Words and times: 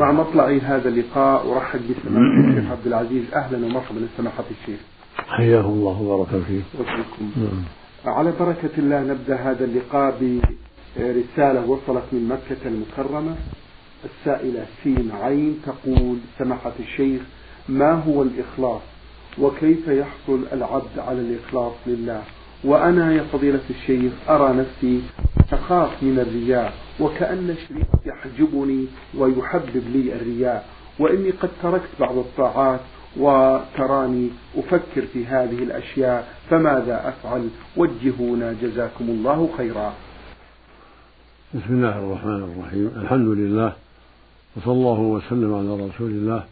مع 0.00 0.12
مطلع 0.12 0.58
هذا 0.62 0.88
اللقاء 0.88 1.52
أرحب 1.52 1.80
بسماحة 1.80 2.48
الشيخ 2.48 2.70
عبد 2.70 2.86
العزيز. 2.86 3.34
أهلا 3.34 3.66
ومرحبا. 3.66 4.00
سماحة 4.16 4.44
الشيخ. 4.50 4.80
حياه 5.28 5.60
الله 5.60 6.02
وبارك 6.02 6.42
فيه 6.44 6.60
وفيكم. 6.80 7.30
على 8.04 8.32
بركة 8.40 8.70
الله 8.78 9.00
نبدأ 9.00 9.36
هذا 9.36 9.64
اللقاء 9.64 10.14
برسالة 10.96 11.66
وصلت 11.70 12.04
من 12.12 12.28
مكة 12.28 12.68
المكرمة. 12.68 13.36
السائلة 14.04 14.66
سين 14.84 15.10
عين 15.22 15.62
تقول 15.66 16.18
سماحة 16.38 16.72
الشيخ 16.80 17.22
ما 17.68 17.92
هو 17.92 18.22
الإخلاص؟ 18.22 18.82
وكيف 19.38 19.88
يحصل 19.88 20.40
العبد 20.52 20.98
على 20.98 21.20
الإخلاص 21.20 21.72
لله؟ 21.86 22.22
وأنا 22.64 23.14
يا 23.14 23.22
فضيلة 23.22 23.60
الشيخ 23.70 24.12
أرى 24.28 24.56
نفسي 24.56 25.02
أخاف 25.52 26.02
من 26.02 26.18
الرياء 26.18 26.72
وكأن 27.00 27.56
شريك 27.68 27.86
يحجبني 28.06 28.86
ويحبب 29.14 29.84
لي 29.92 30.14
الرياء 30.14 30.66
وإني 30.98 31.30
قد 31.30 31.50
تركت 31.62 31.88
بعض 32.00 32.18
الطاعات 32.18 32.80
وتراني 33.16 34.28
أفكر 34.56 35.02
في 35.12 35.26
هذه 35.26 35.62
الأشياء 35.62 36.28
فماذا 36.50 37.08
أفعل؟ 37.08 37.48
وجهونا 37.76 38.54
جزاكم 38.62 39.04
الله 39.08 39.50
خيرا. 39.56 39.94
بسم 41.54 41.74
الله 41.74 41.98
الرحمن 41.98 42.42
الرحيم. 42.42 42.90
الحمد 42.96 43.28
لله 43.28 43.72
وصلى 44.56 44.72
الله 44.72 45.00
وسلم 45.00 45.54
على 45.54 45.86
رسول 45.86 46.10
الله 46.10 46.44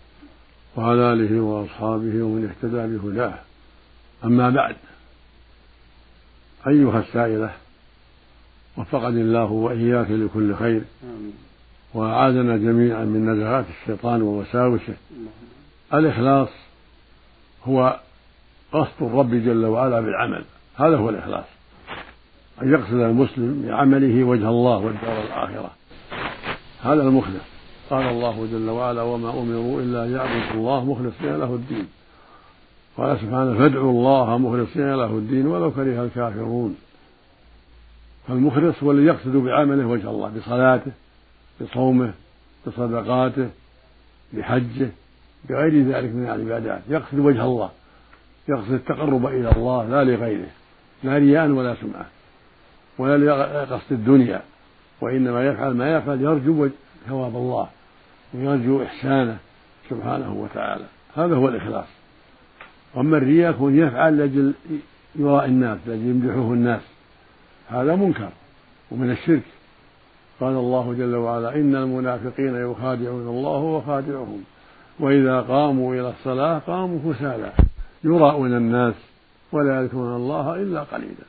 وعلى 0.77 1.13
آله 1.13 1.41
وأصحابه 1.41 2.23
ومن 2.23 2.51
اهتدى 2.51 2.97
بهداه. 2.97 3.35
أما 4.25 4.51
بعد 4.51 4.77
أيها 6.67 6.99
السائلة 7.01 7.51
وفقني 8.77 9.21
الله 9.21 9.45
وإياك 9.45 10.11
لكل 10.11 10.55
خير. 10.55 10.83
وأعاذنا 11.95 12.57
جميعا 12.57 13.05
من 13.05 13.31
نزغات 13.31 13.65
الشيطان 13.81 14.23
ووساوسه. 14.23 14.95
الإخلاص 15.95 16.49
هو 17.65 18.01
قصد 18.73 19.03
الرب 19.03 19.31
جل 19.31 19.67
وعلا 19.67 20.01
بالعمل. 20.01 20.45
هذا 20.77 20.97
هو 20.97 21.09
الإخلاص. 21.09 21.45
أن 22.63 22.73
يقصد 22.73 22.93
المسلم 22.93 23.63
بعمله 23.67 24.25
وجه 24.25 24.49
الله 24.49 24.79
والدار 24.79 25.23
الآخرة. 25.23 25.71
هذا 26.83 27.03
المخلص. 27.03 27.43
قال 27.91 28.07
الله 28.07 28.49
جل 28.53 28.71
وعلا 28.71 29.03
وما 29.03 29.31
أمروا 29.31 29.81
إلا 29.81 30.05
أن 30.05 30.13
يعبدوا 30.13 30.61
الله 30.61 30.85
مخلصين 30.85 31.37
له 31.37 31.55
الدين. 31.55 31.87
قال 32.99 33.19
سبحانه 33.19 33.59
فادعوا 33.59 33.91
الله 33.91 34.39
مخلصين 34.39 34.95
له 34.95 35.07
الدين 35.07 35.47
ولو 35.47 35.71
كره 35.71 36.05
الكافرون. 36.05 36.77
فالمخلص 38.29 38.83
هو 38.83 38.93
الذي 38.93 39.07
يقصد 39.07 39.37
بعمله 39.37 39.87
وجه 39.87 40.11
الله 40.11 40.29
بصلاته 40.29 40.93
بصومه 41.61 42.13
بصدقاته 42.67 43.49
بحجه 44.33 44.89
بغير 45.49 45.83
ذلك 45.83 46.15
من 46.15 46.25
العبادات. 46.25 46.83
يقصد 46.89 47.19
وجه 47.19 47.45
الله 47.45 47.71
يقصد 48.49 48.73
التقرب 48.73 49.27
إلى 49.27 49.53
الله 49.53 49.85
لا 49.89 50.05
لغيره 50.05 50.51
لا 51.03 51.19
رياء 51.19 51.49
ولا 51.49 51.75
سمعة 51.75 52.07
ولا 52.99 53.65
لقصد 53.65 53.93
الدنيا 53.93 54.43
وإنما 55.01 55.47
يفعل 55.47 55.75
ما 55.75 55.97
يفعل 55.97 56.21
يرجو 56.21 56.69
ثواب 57.09 57.37
الله 57.37 57.69
ويرجو 58.35 58.83
إحسانه 58.83 59.39
سبحانه 59.91 60.33
وتعالى. 60.33 60.85
هذا 61.17 61.35
هو 61.37 61.49
الإخلاص. 61.49 61.98
وأما 62.99 63.17
الرياء 63.17 63.51
يكون 63.51 63.79
يفعل 63.79 64.19
لأجل 64.19 64.55
يراء 65.17 65.45
الناس 65.45 65.79
لأجل 65.87 66.07
يمدحه 66.07 66.53
الناس. 66.53 66.81
هذا 67.69 67.97
منكر 67.97 68.29
ومن 68.91 69.11
الشرك. 69.11 69.43
قال 70.41 70.53
الله 70.53 70.95
جل 70.99 71.15
وعلا 71.15 71.55
إن 71.55 71.77
المنافقين 71.77 72.55
يخادعون 72.55 73.29
الله 73.29 73.59
وخادعهم 73.59 74.41
وإذا 75.01 75.41
قاموا 75.41 75.95
إلى 75.95 76.11
الصلاة 76.11 76.59
قاموا 76.59 77.13
كسالى 77.13 77.53
يراءون 78.05 78.57
الناس 78.57 78.95
ولا 79.53 79.81
يذكرون 79.81 80.17
الله 80.17 80.55
إلا 80.55 80.83
قليلا. 80.83 81.27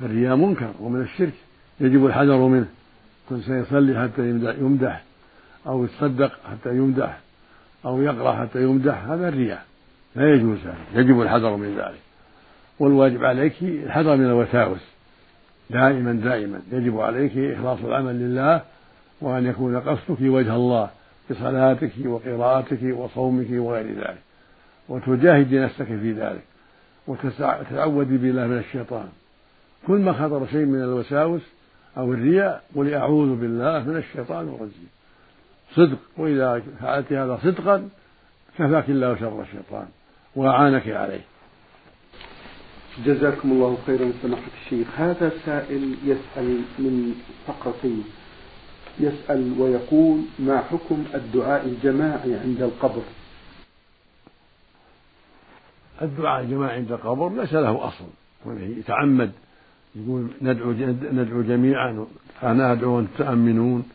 فالرياء 0.00 0.36
منكر 0.36 0.70
ومن 0.80 1.00
الشرك. 1.00 1.34
يجب 1.80 2.06
الحذر 2.06 2.38
منه. 2.38 2.68
كل 3.28 3.42
سيصلي 3.42 4.02
حتى 4.02 4.28
يمدح 4.60 5.02
أو 5.66 5.84
يتصدق 5.84 6.32
حتى 6.50 6.76
يمدح 6.76 7.20
أو 7.84 8.02
يقرأ 8.02 8.32
حتى 8.32 8.62
يمدح 8.62 9.04
هذا 9.04 9.28
الرياء 9.28 9.71
لا 10.16 10.34
يجوز 10.34 10.58
هذا. 10.58 11.00
يجب 11.00 11.20
الحذر 11.22 11.56
من 11.56 11.76
ذلك. 11.76 12.00
والواجب 12.78 13.24
عليك 13.24 13.62
الحذر 13.62 14.16
من 14.16 14.26
الوساوس. 14.26 14.80
دائما 15.70 16.12
دائما. 16.12 16.60
يجب 16.72 17.00
عليك 17.00 17.38
إخلاص 17.38 17.78
العمل 17.84 18.14
لله 18.14 18.62
وأن 19.20 19.46
يكون 19.46 19.80
قصدك 19.80 20.20
وجه 20.20 20.54
الله 20.56 20.90
بصلاتك 21.30 21.92
وقراءتك 22.06 22.82
وصومك 22.82 23.46
وغير 23.50 23.86
ذلك. 23.86 24.18
وتجاهد 24.88 25.54
نفسك 25.54 25.84
في 25.84 26.12
ذلك. 26.12 26.42
وتتعوذ 27.06 28.04
بالله 28.04 28.46
من 28.46 28.58
الشيطان. 28.58 29.08
كل 29.86 30.00
ما 30.00 30.12
خطر 30.12 30.46
شيء 30.46 30.64
من 30.64 30.82
الوساوس 30.82 31.42
أو 31.96 32.12
الرياء 32.12 32.62
قل 32.76 32.94
أعوذ 32.94 33.36
بالله 33.36 33.84
من 33.84 33.96
الشيطان 33.96 34.48
الرجيم. 34.48 34.88
صدق. 35.74 35.98
وإذا 36.16 36.62
فعلت 36.80 37.12
هذا 37.12 37.38
صدقا 37.42 37.88
كفاك 38.58 38.90
الله 38.90 39.16
شر 39.16 39.42
الشيطان. 39.42 39.86
وأعانك 40.36 40.88
عليه. 40.88 41.24
جزاكم 43.06 43.52
الله 43.52 43.78
خيرا 43.86 44.12
سماحة 44.22 44.42
الشيخ. 44.64 44.86
هذا 44.96 45.32
سائل 45.46 45.94
يسأل 46.04 46.60
من 46.78 47.14
فقرتين 47.46 48.04
يسأل 49.00 49.60
ويقول 49.60 50.20
ما 50.38 50.58
حكم 50.60 51.04
الدعاء 51.14 51.66
الجماعي 51.66 52.34
عند 52.34 52.62
القبر؟ 52.62 53.02
الدعاء 56.02 56.40
الجماعي 56.42 56.76
عند 56.76 56.92
القبر 56.92 57.28
ليس 57.28 57.52
له 57.52 57.88
أصل. 57.88 58.04
يتعمد. 58.46 59.32
يقول 59.96 60.28
ندعو 60.42 60.70
ندعو 61.12 61.42
جميعا. 61.42 62.06
أنا 62.42 62.72
أدعو 62.72 62.96
وأنتم 62.96 63.12
تأمنون 63.18 63.88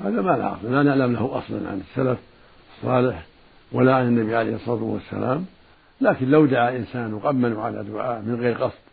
هذا 0.00 0.22
ما 0.22 0.36
له 0.36 0.52
أصل. 0.52 0.72
لا 0.72 0.82
نعلم 0.82 1.12
له 1.12 1.38
أصلا 1.38 1.68
عن 1.68 1.80
السلف 1.80 2.18
الصالح 2.76 3.26
ولا 3.72 3.94
عن 3.96 4.06
النبي 4.06 4.36
عليه 4.36 4.54
الصلاة 4.54 4.82
والسلام. 4.82 5.46
لكن 6.00 6.30
لو 6.30 6.46
دعا 6.46 6.76
إنسان 6.76 7.14
وأمنوا 7.14 7.62
على 7.62 7.84
دعاء 7.84 8.22
من 8.22 8.34
غير 8.40 8.54
قصد 8.54 8.84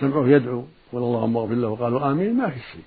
سمعوه 0.00 0.28
يدعو 0.28 0.64
قال 0.92 1.02
اللهم 1.02 1.36
اغفر 1.36 1.54
له. 1.54 1.68
وقالوا 1.68 2.10
آمين. 2.10 2.36
ما 2.36 2.50
في 2.50 2.60
شيء. 2.72 2.82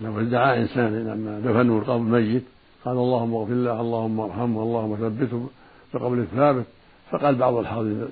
لو 0.00 0.22
دعا 0.22 0.56
إنسان 0.56 1.08
لما 1.08 1.40
دفنوا 1.40 1.80
القبر 1.80 1.96
الميت 1.96 2.44
قال 2.84 2.96
اللهم 2.96 3.34
اغفر 3.34 3.52
له 3.52 3.80
اللهم 3.80 4.20
ارحمه 4.20 4.62
اللهم 4.62 4.96
ثبته 4.96 5.48
بقبل 5.94 6.18
الثابت 6.18 6.64
فقال 7.10 7.34
بعض 7.34 7.54
الحاضرين 7.54 8.08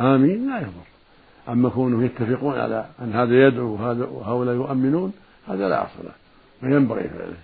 آمين. 0.00 0.50
لا 0.50 0.58
يضر. 0.58 0.86
أما 1.48 1.68
كونهم 1.68 2.04
يتفقون 2.04 2.58
على 2.58 2.86
أن 3.02 3.12
هذا 3.12 3.46
يدعو 3.46 3.72
وهؤلاء 3.74 4.54
يؤمنون 4.54 5.12
هذا 5.48 5.68
لا 5.68 5.82
أصل 5.82 6.04
له 6.04 6.12
ما 6.62 6.76
ينبغي 6.76 7.08
فعله. 7.08 7.36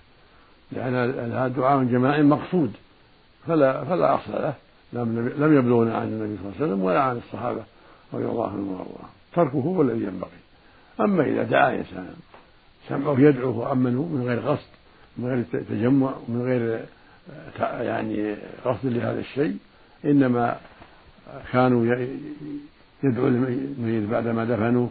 لأن 0.71 1.31
هذا 1.31 1.47
دعاء 1.47 1.83
جماعي 1.83 2.23
مقصود 2.23 2.71
فلا 3.47 3.83
فلا 3.83 4.15
أصل 4.15 4.31
له. 4.33 4.53
لم 4.93 5.57
يبلغنا 5.57 5.97
عن 5.97 6.07
النبي 6.07 6.37
صلى 6.37 6.45
الله 6.45 6.55
عليه 6.55 6.65
وسلم 6.65 6.81
ولا 6.83 7.01
عن 7.01 7.17
الصحابة 7.17 7.63
رضي 8.13 8.25
الله 8.25 8.47
عنهم 8.47 8.71
وأرضاهم. 8.71 9.09
تركه 9.33 9.59
هو 9.59 9.81
الذي 9.81 10.03
ينبغي. 10.03 10.39
أما 10.99 11.23
إذا 11.23 11.43
دعا 11.43 11.75
إنسان 11.75 12.07
سمعه 12.89 13.19
يدعو 13.19 13.59
وأمنه 13.59 14.01
من 14.01 14.23
غير 14.27 14.39
قصد 14.39 14.69
من 15.17 15.25
غير 15.29 15.63
تجمع 15.69 16.13
من 16.27 16.41
غير 16.41 16.85
يعني 17.59 18.35
قصد 18.65 18.85
لهذا 18.85 19.19
الشيء 19.19 19.57
إنما 20.05 20.57
كانوا 21.51 21.85
يدعو 23.03 23.27
الميت 23.27 24.09
بعدما 24.09 24.45
دفنوه. 24.45 24.89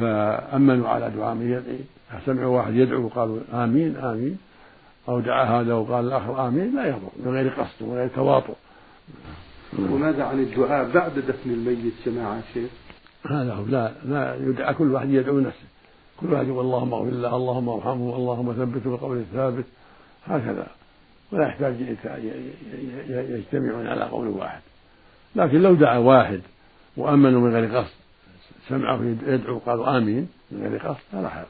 فأمنوا 0.00 0.88
على 0.88 1.10
دعاء 1.10 1.34
من 1.34 1.50
يدعي. 1.50 1.80
سمعوا 2.26 2.56
واحد 2.56 2.74
يدعو 2.74 3.04
وقالوا 3.04 3.38
آمين 3.52 3.96
آمين. 3.96 4.38
أو 5.08 5.20
دعا 5.20 5.44
هذا 5.44 5.74
وقال 5.74 6.04
الآخر 6.04 6.48
آمين 6.48 6.76
لا 6.76 6.88
يضر 6.88 7.08
من 7.24 7.32
غير 7.32 7.48
قصد 7.48 7.82
ومن 7.82 7.94
غير 7.94 8.08
تواطؤ. 8.08 8.54
وماذا 9.78 10.24
عن 10.24 10.40
الدعاء 10.40 10.90
بعد 10.90 11.18
دفن 11.18 11.50
الميت 11.50 11.94
جماعة 12.06 12.42
شيخ؟ 12.54 12.70
هذا 13.26 13.54
هو 13.54 13.64
لا 13.64 13.92
لا 14.04 14.36
يدعى 14.36 14.74
كل 14.74 14.92
واحد 14.92 15.10
يدعو 15.10 15.40
نفسه. 15.40 15.66
كل 16.20 16.32
واحد 16.32 16.46
يقول 16.46 16.64
اللهم 16.64 16.94
اغفر 16.94 17.10
له 17.10 17.36
اللهم 17.36 17.68
ارحمه 17.68 18.16
اللهم 18.16 18.52
ثبته 18.52 18.90
بالقول 18.90 19.18
الثابت. 19.18 19.64
هكذا. 20.26 20.66
ولا 21.32 21.46
يحتاج 21.48 21.74
يجتمعون 23.08 23.86
على 23.86 24.04
قول 24.04 24.28
واحد. 24.28 24.60
لكن 25.36 25.62
لو 25.62 25.74
دعا 25.74 25.98
واحد 25.98 26.40
وآمنوا 26.96 27.40
من 27.40 27.54
غير 27.54 27.76
قصد 27.76 27.94
سمعه 28.68 29.00
يدعو 29.26 29.58
قالوا 29.58 29.98
آمين 29.98 30.28
من 30.50 30.62
غير 30.62 30.86
قصد 30.86 31.00
فلا 31.12 31.28
حرج 31.28 31.46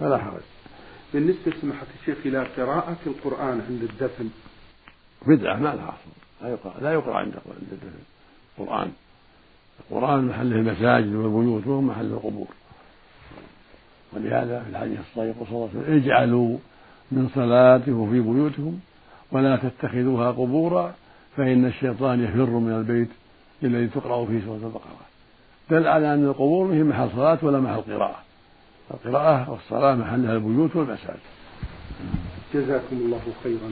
فلا 0.00 0.18
حرج. 0.18 0.42
بالنسبة 1.14 1.52
سماحة 1.60 1.86
الشيخ 2.00 2.18
إلى 2.24 2.38
قراءة 2.38 2.96
القرآن 3.06 3.60
عند 3.68 3.82
الدفن. 3.82 4.28
بدعة 5.26 5.56
ما 5.56 5.74
لها 5.74 5.88
أصل. 5.88 6.25
لا 6.42 6.48
يقرأ 6.48 6.72
لا 6.80 6.92
يقرأ 6.92 7.16
عند 7.16 7.34
القرآن. 8.58 8.92
القرآن. 9.90 10.24
محله 10.24 10.56
المساجد 10.56 11.14
والبيوت 11.14 11.66
وهو 11.66 11.80
محل 11.80 12.06
القبور. 12.06 12.48
ولهذا 14.12 14.62
في 14.62 14.70
الحديث 14.70 14.98
الصحيح 15.00 15.36
صلى 15.36 15.48
الله 15.48 15.68
عليه 15.74 15.80
وسلم 15.80 15.96
اجعلوا 15.96 16.58
من 17.12 17.28
صلاتكم 17.34 18.10
في 18.10 18.20
بيوتكم 18.20 18.78
ولا 19.32 19.56
تتخذوها 19.56 20.30
قبورا 20.30 20.94
فإن 21.36 21.64
الشيطان 21.64 22.24
يفر 22.24 22.50
من 22.50 22.72
البيت 22.72 23.08
الذي 23.62 23.86
تقرأ 23.86 24.26
فيه 24.26 24.40
سورة 24.44 24.56
البقرة. 24.56 25.06
دل 25.70 25.86
على 25.88 26.14
أن 26.14 26.24
القبور 26.24 26.74
هي 26.74 26.82
محل 26.82 27.10
صلاة 27.10 27.38
ولا 27.42 27.60
محل 27.60 27.80
قراءة. 27.80 28.22
القراءة 28.90 29.50
والصلاة 29.50 29.94
محلها 29.94 30.32
البيوت 30.32 30.76
والمساجد. 30.76 31.20
جزاكم 32.56 32.96
الله 32.96 33.24
خيرا. 33.44 33.70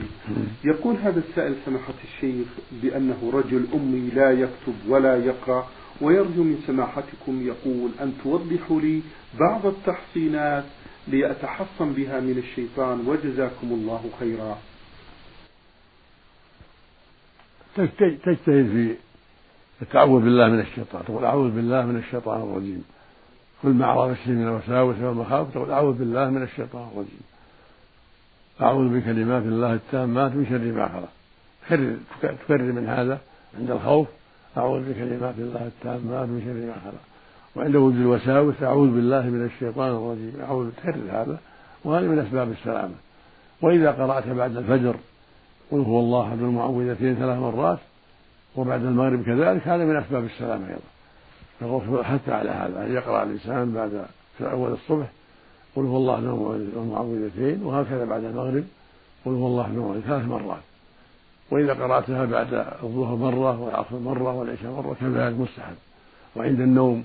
يقول 0.63 0.95
هذا 0.95 1.19
السائل 1.19 1.55
سماحة 1.65 1.93
الشيخ 2.03 2.47
بأنه 2.81 3.31
رجل 3.33 3.65
أمي 3.73 4.09
لا 4.09 4.31
يكتب 4.31 4.75
ولا 4.87 5.15
يقرأ 5.25 5.67
ويرجو 6.01 6.43
من 6.43 6.57
سماحتكم 6.67 7.47
يقول 7.47 7.89
أن 8.01 8.13
توضحوا 8.23 8.81
لي 8.81 9.01
بعض 9.39 9.65
التحصينات 9.65 10.63
لأتحصن 11.07 11.93
بها 11.93 12.19
من 12.19 12.37
الشيطان 12.37 13.07
وجزاكم 13.07 13.67
الله 13.67 14.09
خيرا. 14.19 14.57
تجتهد 17.75 18.45
في 18.45 18.95
التعوذ 19.81 20.21
بالله 20.21 20.47
من 20.49 20.59
الشيطان 20.59 21.05
تقول 21.05 21.25
أعوذ 21.25 21.51
بالله 21.51 21.85
من 21.85 21.97
الشيطان 21.97 22.41
الرجيم. 22.41 22.83
كل 23.61 23.69
ما 23.69 23.85
عرف 23.85 24.11
نفسه 24.11 24.31
من 24.31 24.47
الوساوس 24.47 24.95
والمخاوف 24.97 25.53
تقول 25.53 25.71
أعوذ 25.71 25.93
بالله 25.93 26.29
من 26.29 26.43
الشيطان 26.43 26.87
الرجيم. 26.93 27.21
أعوذ 28.61 28.99
بكلمات 28.99 29.43
الله 29.43 29.73
التامات 29.73 30.31
من 30.31 30.45
شر 30.45 30.71
ما 30.71 30.87
خلق. 30.87 31.09
تكرر 31.65 31.97
تكرر 32.45 32.71
من 32.71 32.87
هذا 32.87 33.19
عند 33.59 33.71
الخوف. 33.71 34.07
أعوذ 34.57 34.89
بكلمات 34.89 35.35
الله 35.37 35.67
التامات 35.67 36.29
من 36.29 36.41
شر 36.45 36.67
ما 36.67 36.91
خلق. 36.91 37.01
وعند 37.55 37.75
وجود 37.75 37.99
الوساوس. 37.99 38.63
أعوذ 38.63 38.89
بالله 38.89 39.21
من 39.21 39.45
الشيطان 39.45 39.89
الرجيم. 39.89 40.33
أعوذ 40.41 40.71
تكرر 40.71 41.11
هذا. 41.11 41.37
وهذا 41.83 42.07
من 42.07 42.19
أسباب 42.19 42.51
السلامة. 42.51 42.95
وإذا 43.61 43.91
قرأت 43.91 44.27
بعد 44.27 44.57
الفجر 44.57 44.95
قل 45.71 45.79
هو 45.79 45.99
الله 45.99 46.27
أحد 46.27 46.39
المعوذتين 46.39 47.15
ثلاث 47.15 47.37
مرات 47.39 47.79
وبعد 48.55 48.85
المغرب 48.85 49.23
كذلك 49.23 49.67
هذا 49.67 49.85
من 49.85 49.95
أسباب 49.95 50.25
السلامة 50.25 50.67
أيضا. 50.67 52.03
حتى 52.03 52.31
على 52.33 52.49
هذا 52.49 52.85
أن 52.85 52.93
يقرأ 52.93 53.23
الإنسان 53.23 53.73
بعد 53.73 54.05
أول 54.41 54.71
الصبح 54.71 55.07
قل 55.75 55.85
هو 55.85 55.97
الله 55.97 56.19
المعوذتين 56.75 57.63
وهكذا 57.63 58.05
بعد 58.05 58.23
المغرب 58.23 58.63
قل 59.25 59.31
هو 59.31 59.47
الله 59.47 59.65
المعوذتين 59.65 60.01
ثلاث 60.01 60.25
مرات. 60.25 60.61
وإذا 61.51 61.73
قرأتها 61.73 62.25
بعد 62.25 62.53
الظهر 62.83 63.15
مرة 63.15 63.61
والعصر 63.61 63.99
مرة 63.99 64.33
والعشاء 64.33 64.71
مرة 64.71 64.95
كذلك 65.01 65.39
مستحب 65.39 65.75
وعند 66.35 66.59
النوم 66.59 67.03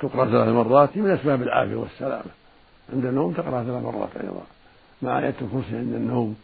تقرأ 0.00 0.24
ثلاث 0.24 0.48
مرات 0.48 0.96
من 0.96 1.10
أسباب 1.10 1.42
العافية 1.42 1.76
والسلامة. 1.76 2.30
عند 2.92 3.06
النوم 3.06 3.32
تقرأ 3.32 3.64
ثلاث 3.64 3.82
مرات 3.84 4.16
أيضا. 4.16 4.42
مع 5.02 5.18
آية 5.18 5.34
الكرسي 5.42 5.76
عند 5.76 5.94
النوم 5.94 6.36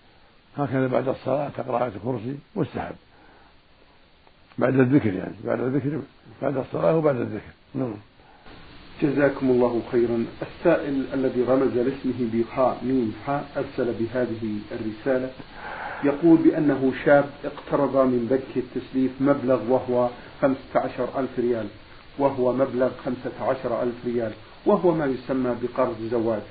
هكذا 0.56 0.86
بعد 0.86 1.08
الصلاة 1.08 1.48
تقرأ 1.48 1.84
آية 1.84 1.92
الكرسي 1.96 2.38
مستحب. 2.56 2.94
بعد 4.58 4.80
الذكر 4.80 5.14
يعني 5.14 5.34
بعد 5.44 5.60
الذكر 5.60 6.00
بعد 6.42 6.56
الصلاة 6.56 6.96
وبعد 6.96 7.16
الذكر. 7.16 7.52
نعم. 7.74 7.94
جزاكم 9.02 9.50
الله 9.50 9.82
خيرا. 9.92 10.24
السائل 10.42 11.04
الذي 11.14 11.42
رمز 11.42 11.74
لاسمه 11.76 12.20
بخاء 12.32 12.78
ميم 12.82 13.14
حاء 13.26 13.44
أرسل 13.56 13.92
بهذه 13.92 14.58
الرسالة. 14.72 15.30
يقول 16.04 16.36
بأنه 16.36 16.92
شاب 17.04 17.24
اقترض 17.44 17.96
من 17.96 18.26
بنك 18.30 18.64
التسليف 18.64 19.10
مبلغ 19.20 19.60
وهو 19.72 20.08
خمسة 20.42 20.74
عشر 20.74 21.08
ألف 21.20 21.38
ريال 21.38 21.66
وهو 22.18 22.52
مبلغ 22.52 22.90
خمسة 23.04 23.32
عشر 23.40 23.82
ألف 23.82 23.94
ريال 24.06 24.32
وهو 24.66 24.94
ما 24.94 25.06
يسمى 25.06 25.56
بقرض 25.62 25.96
زواج. 26.10 26.42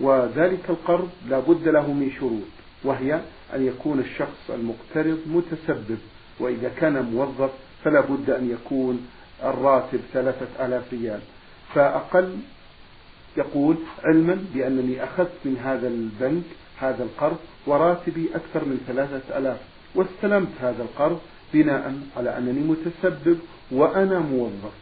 وذلك 0.00 0.70
القرض 0.70 1.08
لا 1.28 1.38
بد 1.38 1.68
له 1.68 1.92
من 1.92 2.10
شروط 2.20 2.48
وهي 2.84 3.20
أن 3.54 3.66
يكون 3.66 3.98
الشخص 3.98 4.50
المقترض 4.50 5.18
متسبب 5.26 5.98
وإذا 6.40 6.68
كان 6.68 7.02
موظف 7.02 7.50
فلا 7.84 8.00
بد 8.00 8.30
أن 8.30 8.50
يكون 8.50 9.06
الراتب 9.44 10.00
ثلاثة 10.12 10.66
آلاف 10.66 10.92
ريال. 10.92 11.20
فأقل 11.74 12.38
يقول 13.36 13.76
علما 14.04 14.44
بأنني 14.54 15.04
أخذت 15.04 15.32
من 15.44 15.56
هذا 15.64 15.88
البنك 15.88 16.44
هذا 16.78 17.04
القرض 17.04 17.36
وراتبي 17.66 18.28
أكثر 18.34 18.64
من 18.64 18.84
ثلاثة 18.86 19.38
ألاف. 19.38 19.60
واستلمت 19.94 20.48
هذا 20.60 20.82
القرض 20.82 21.20
بناء 21.54 21.94
على 22.16 22.38
أنني 22.38 22.60
متسبب 22.60 23.38
وأنا 23.70 24.18
موظف. 24.18 24.72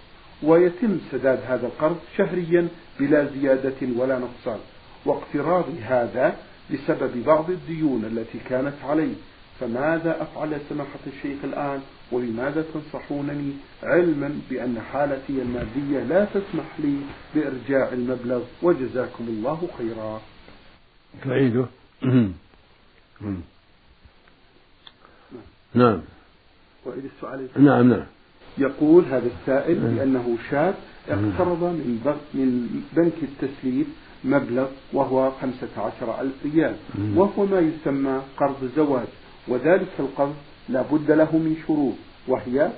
ويتم 0.43 0.99
سداد 1.13 1.41
هذا 1.47 1.67
القرض 1.67 1.99
شهريا 2.17 2.69
بلا 3.01 3.25
زيادة 3.25 3.87
ولا 3.97 4.19
نقصان. 4.19 4.59
واقتراضي 5.07 5.79
هذا 5.81 6.37
بسبب 6.73 7.25
بعض 7.27 7.51
الديون 7.51 8.05
التي 8.05 8.39
كانت 8.49 8.75
علي. 8.85 9.13
فماذا 9.61 10.23
أفعل 10.23 10.61
سماحة 10.69 10.99
الشيخ 11.07 11.39
الآن؟ 11.45 11.81
ولماذا 12.13 12.65
تنصحونني 12.75 13.53
علما 13.83 14.41
بأن 14.51 14.81
حالتي 14.93 15.43
المادية 15.43 16.01
لا 16.03 16.25
تسمح 16.25 16.65
لي 16.79 16.97
بإرجاع 17.35 17.93
المبلغ؟ 17.93 18.43
وجزاكم 18.63 19.25
الله 19.29 19.69
خيرا. 19.79 20.21
تعيده 21.25 21.67
نعم. 25.75 26.01
وإذا 26.85 27.09
السؤال 27.17 27.49
نعم 27.57 27.91
نعم. 27.91 28.07
يقول 28.59 29.05
هذا 29.05 29.27
السائل 29.41 29.75
بأنه 29.75 30.39
شاب 30.51 30.75
اقترض 31.09 31.63
من 31.65 32.01
من 32.35 32.51
بنك 32.93 33.13
التسليف 33.23 33.87
مبلغ 34.25 34.69
وهو 34.93 35.31
خمسة 35.31 35.69
عشر 35.77 36.21
ألف 36.21 36.35
ريال 36.45 36.77
وهو 37.17 37.47
ما 37.47 37.61
يسمى 37.61 38.23
قرض 38.37 38.71
زواج. 38.77 39.07
وذلك 39.49 39.89
القرض 39.99 40.35
لا 40.69 40.83
بد 40.83 41.11
له 41.11 41.37
من 41.37 41.57
شروط 41.67 41.95
وهي 42.29 42.71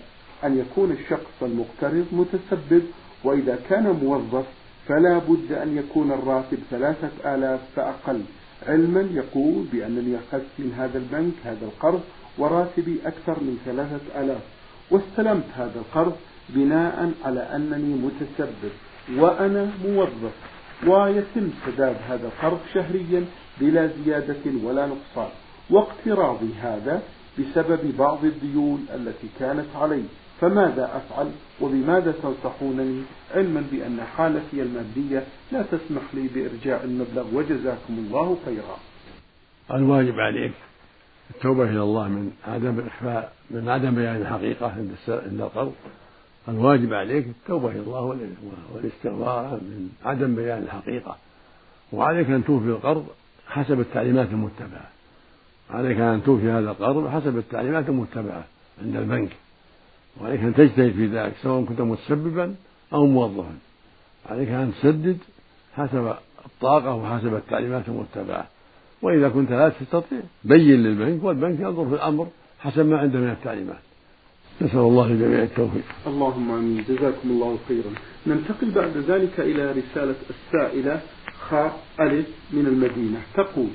أن 0.45 0.59
يكون 0.59 0.93
الشخص 0.93 1.43
المقترض 1.43 2.07
متسبب 2.13 2.83
وإذا 3.25 3.59
كان 3.71 3.99
موظف 4.03 4.45
فلا 4.89 5.19
بد 5.19 5.53
أن 5.53 5.77
يكون 5.77 6.13
الراتب 6.13 6.59
ثلاثة 6.71 7.35
آلاف 7.35 7.61
فأقل. 7.77 8.21
علما 8.67 9.09
يقول 9.13 9.65
بأنني 9.73 10.17
أخذت 10.17 10.51
من 10.59 10.75
هذا 10.79 10.99
البنك 10.99 11.33
هذا 11.45 11.65
القرض 11.65 12.01
وراتبي 12.39 12.97
أكثر 13.07 13.41
من 13.41 13.59
ثلاثة 13.65 14.21
آلاف. 14.21 14.43
واستلمت 14.91 15.45
هذا 15.57 15.79
القرض 15.79 16.17
بناء 16.49 17.13
على 17.25 17.41
أنني 17.41 17.95
متسبب 17.95 18.73
وأنا 19.19 19.71
موظف 19.85 20.33
ويتم 20.87 21.51
سداد 21.67 21.97
هذا 22.09 22.27
القرض 22.27 22.61
شهريا 22.75 23.25
بلا 23.61 23.91
زيادة 24.05 24.45
ولا 24.65 24.87
نقصان. 24.87 25.31
واقتراضي 25.73 26.55
هذا 26.63 27.03
بسبب 27.39 27.97
بعض 27.99 28.25
الديون 28.25 28.87
التي 28.95 29.29
كانت 29.41 29.67
علي 29.77 30.03
فماذا 30.41 30.91
أفعل؟ 30.97 31.31
وبماذا 31.61 32.15
تنصحونني؟ 32.23 33.03
علما 33.35 33.65
بأن 33.73 34.01
حالتي 34.17 34.63
المادية 34.63 35.25
لا 35.53 35.63
تسمح 35.63 36.03
لي 36.15 36.29
بإرجاع 36.35 36.85
المبلغ. 36.85 37.25
وجزاكم 37.35 37.95
الله 37.99 38.37
خيرا. 38.45 38.77
الواجب 39.71 40.21
عليك 40.21 40.53
التوبة 41.31 41.65
إلى 41.65 41.83
الله 41.83 42.09
من 42.09 42.33
عدم 42.49 42.79
الإخفاء 42.79 43.33
من 43.51 43.69
عدم 43.69 43.95
بيان 43.95 44.17
الحقيقة 44.17 44.67
عند 44.67 44.91
عند 45.09 45.41
القرض 45.41 45.73
الواجب 46.49 46.95
عليك 46.95 47.27
التوبة 47.27 47.71
إلى 47.71 47.81
الله 47.81 48.03
والاستغفار 48.75 49.51
من 49.53 49.89
عدم 50.05 50.35
بيان 50.35 50.63
الحقيقة. 50.63 51.17
وعليك 51.93 52.31
أن 52.31 52.45
توفي 52.45 52.67
القرض 52.67 53.07
حسب 53.49 53.81
التعليمات 53.81 54.29
المتبعة. 54.29 54.91
عليك 55.71 55.99
أن 55.99 56.23
توفي 56.25 56.51
هذا 56.51 56.71
القرض 56.71 57.09
حسب 57.09 57.39
التعليمات 57.39 57.89
المتبعة 57.89 58.45
عند 58.83 58.97
البنك. 58.97 59.31
وعليك 60.21 60.41
أن 60.41 60.55
تجتهد 60.55 60.93
في 60.93 61.07
ذلك 61.07 61.33
سواء 61.43 61.65
كنت 61.65 61.81
متسببا 61.81 62.55
أو 62.93 63.07
موظفا. 63.07 63.55
عليك 64.31 64.49
أن 64.49 64.73
تسدد 64.75 65.19
حسب 65.77 66.15
الطاقة 66.47 66.95
وحسب 66.95 67.35
التعليمات 67.35 67.89
المتبعة. 67.89 68.47
وإذا 69.03 69.29
كنت 69.29 69.51
لا 69.51 69.69
تستطيع 69.69 70.21
بين 70.45 70.83
للبنك 70.83 71.25
والبنك 71.25 71.61
ينظر 71.61 71.89
في 71.89 71.95
الأمر 71.95 72.29
حسب 72.61 72.87
ما 72.87 72.99
عنده 72.99 73.19
من 73.19 73.31
التعليمات. 73.31 73.83
نسأل 74.63 74.79
الله 74.79 75.09
للجميع 75.09 75.43
التوفيق. 75.43 75.85
اللهم 76.07 76.51
آمين. 76.51 76.85
جزاكم 76.89 77.31
الله 77.31 77.59
خيرا. 77.69 77.93
ننتقل 78.27 78.71
بعد 78.71 78.97
ذلك 78.97 79.41
إلى 79.41 79.73
رسالة 79.73 80.15
السائلة 80.31 81.01
خاء 81.49 81.81
ألف 82.01 82.27
من 82.53 82.67
المدينة. 82.67 83.21
تقول 83.35 83.69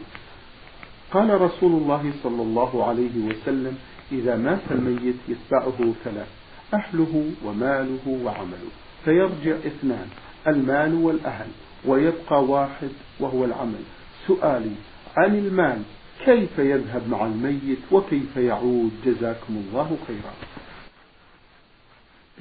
قال 1.12 1.42
رسول 1.42 1.72
الله 1.72 2.12
صلى 2.24 2.42
الله 2.42 2.86
عليه 2.88 3.26
وسلم 3.26 3.78
إذا 4.12 4.36
مات 4.36 4.72
الميت 4.72 5.16
يتبعه 5.28 5.94
ثلاث 6.04 6.28
أهله 6.74 7.32
وماله 7.46 8.08
وعمله 8.24 8.70
فيرجع 9.06 9.56
اثنان 9.58 10.08
المال 10.48 10.94
والأهل 10.96 11.48
ويبقى 11.86 12.44
واحد 12.44 12.90
وهو 13.20 13.46
العمل. 13.46 13.84
سؤالي 14.28 14.76
عن 15.18 15.36
المال 15.36 15.82
كيف 16.26 16.60
يذهب 16.60 17.02
مع 17.10 17.26
الميت 17.26 17.80
وكيف 17.92 18.38
يعود؟ 18.38 18.92
جزاكم 19.06 19.64
الله 19.68 19.98
خيرا. 20.08 20.34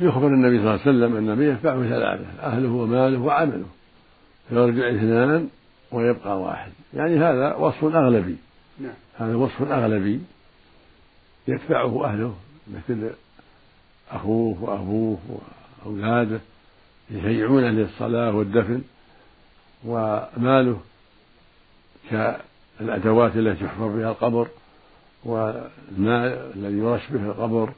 يخبر 0.01 0.27
النبي 0.27 0.59
صلى 0.59 0.67
الله 0.67 0.81
عليه 0.87 0.91
وسلم 0.91 1.17
أن 1.17 1.29
النبي 1.29 1.51
يتبعه 1.51 1.83
ثلاثة 1.89 2.27
أهله 2.43 2.73
وماله 2.73 3.23
وعمله 3.23 3.67
فيرجع 4.49 4.91
اثنان 4.91 5.49
ويبقى 5.93 6.41
واحد. 6.41 6.73
يعني 6.95 7.19
هذا 7.19 7.55
وصف 7.55 7.85
أغلبي. 7.85 8.37
نعم. 8.79 8.95
هذا 9.19 9.35
وصف 9.35 9.63
أغلبي 9.63 10.21
يدفعه 11.49 12.05
أهله 12.05 12.37
مثل 12.75 13.11
أخوه 14.11 14.63
وأبوه 14.63 15.19
وأولاده 15.85 16.41
يشيعونه 17.11 17.71
للصلاة 17.71 18.35
والدفن 18.35 18.83
وماله 19.85 20.81
كالأدوات 22.11 23.37
التي 23.37 23.65
يحفر 23.65 23.89
بها 23.89 24.11
القبر 24.11 24.49
والماء 25.25 26.53
الذي 26.57 26.79
يرش 26.79 27.11
به 27.11 27.27
القبر 27.27 27.73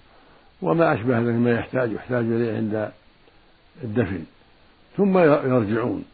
وما 0.62 0.94
أشبه 0.94 1.18
ذلك 1.18 1.34
ما 1.34 1.50
يحتاج 1.50 1.92
يحتاج 1.92 2.24
إليه 2.24 2.56
عند 2.56 2.92
الدفن 3.84 4.24
ثم 4.96 5.18
يرجعون 5.18 6.04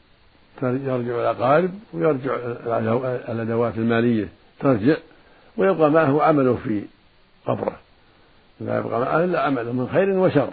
يرجع 0.62 1.20
الأقارب 1.20 1.70
ويرجع 1.92 2.34
الأدوات 3.28 3.76
المالية 3.76 4.28
ترجع 4.60 4.96
ويبقى 5.56 5.90
معه 5.90 6.22
عمله 6.22 6.58
في 6.64 6.82
قبره. 7.46 7.78
لا 8.60 8.78
يبقى 8.78 9.00
معه 9.00 9.24
إلا 9.24 9.40
عمله 9.40 9.72
من 9.72 9.88
خير 9.92 10.10
وشر. 10.10 10.50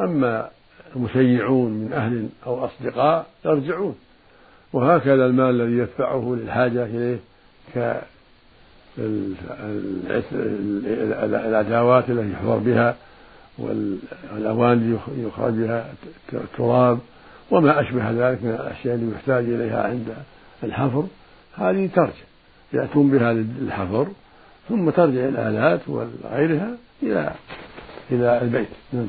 أما 0.00 0.50
المشيعون 0.96 1.70
من 1.70 1.92
أهل 1.92 2.28
أو 2.46 2.64
أصدقاء 2.64 3.26
يرجعون. 3.44 3.96
وهكذا 4.72 5.26
المال 5.26 5.60
الذي 5.60 5.78
يدفعه 5.78 6.36
للحاجة 6.40 6.84
إليه 6.84 7.18
كالأدوات 11.00 12.10
التي 12.10 12.32
يحفر 12.32 12.56
بها 12.56 12.96
والأواني 13.58 14.98
يخرج 15.18 15.52
بها 15.52 15.92
التراب 16.32 16.98
وما 17.50 17.80
أشبه 17.80 18.10
ذلك 18.10 18.42
من 18.42 18.50
الأشياء 18.50 18.94
اللي 18.94 19.12
يحتاج 19.14 19.44
إليها 19.44 19.82
عند 19.82 20.14
الحفر. 20.62 21.06
هذه 21.56 21.90
ترجع. 21.94 22.26
يأتون 22.72 23.10
بها 23.10 23.32
للحفر 23.32 24.08
ثم 24.68 24.90
ترجع 24.90 25.28
الآلات 25.28 25.80
وغيرها 25.88 26.76
إلى 27.02 27.34
إلى 28.10 28.42
البيت. 28.42 28.68
نعم. 28.92 29.08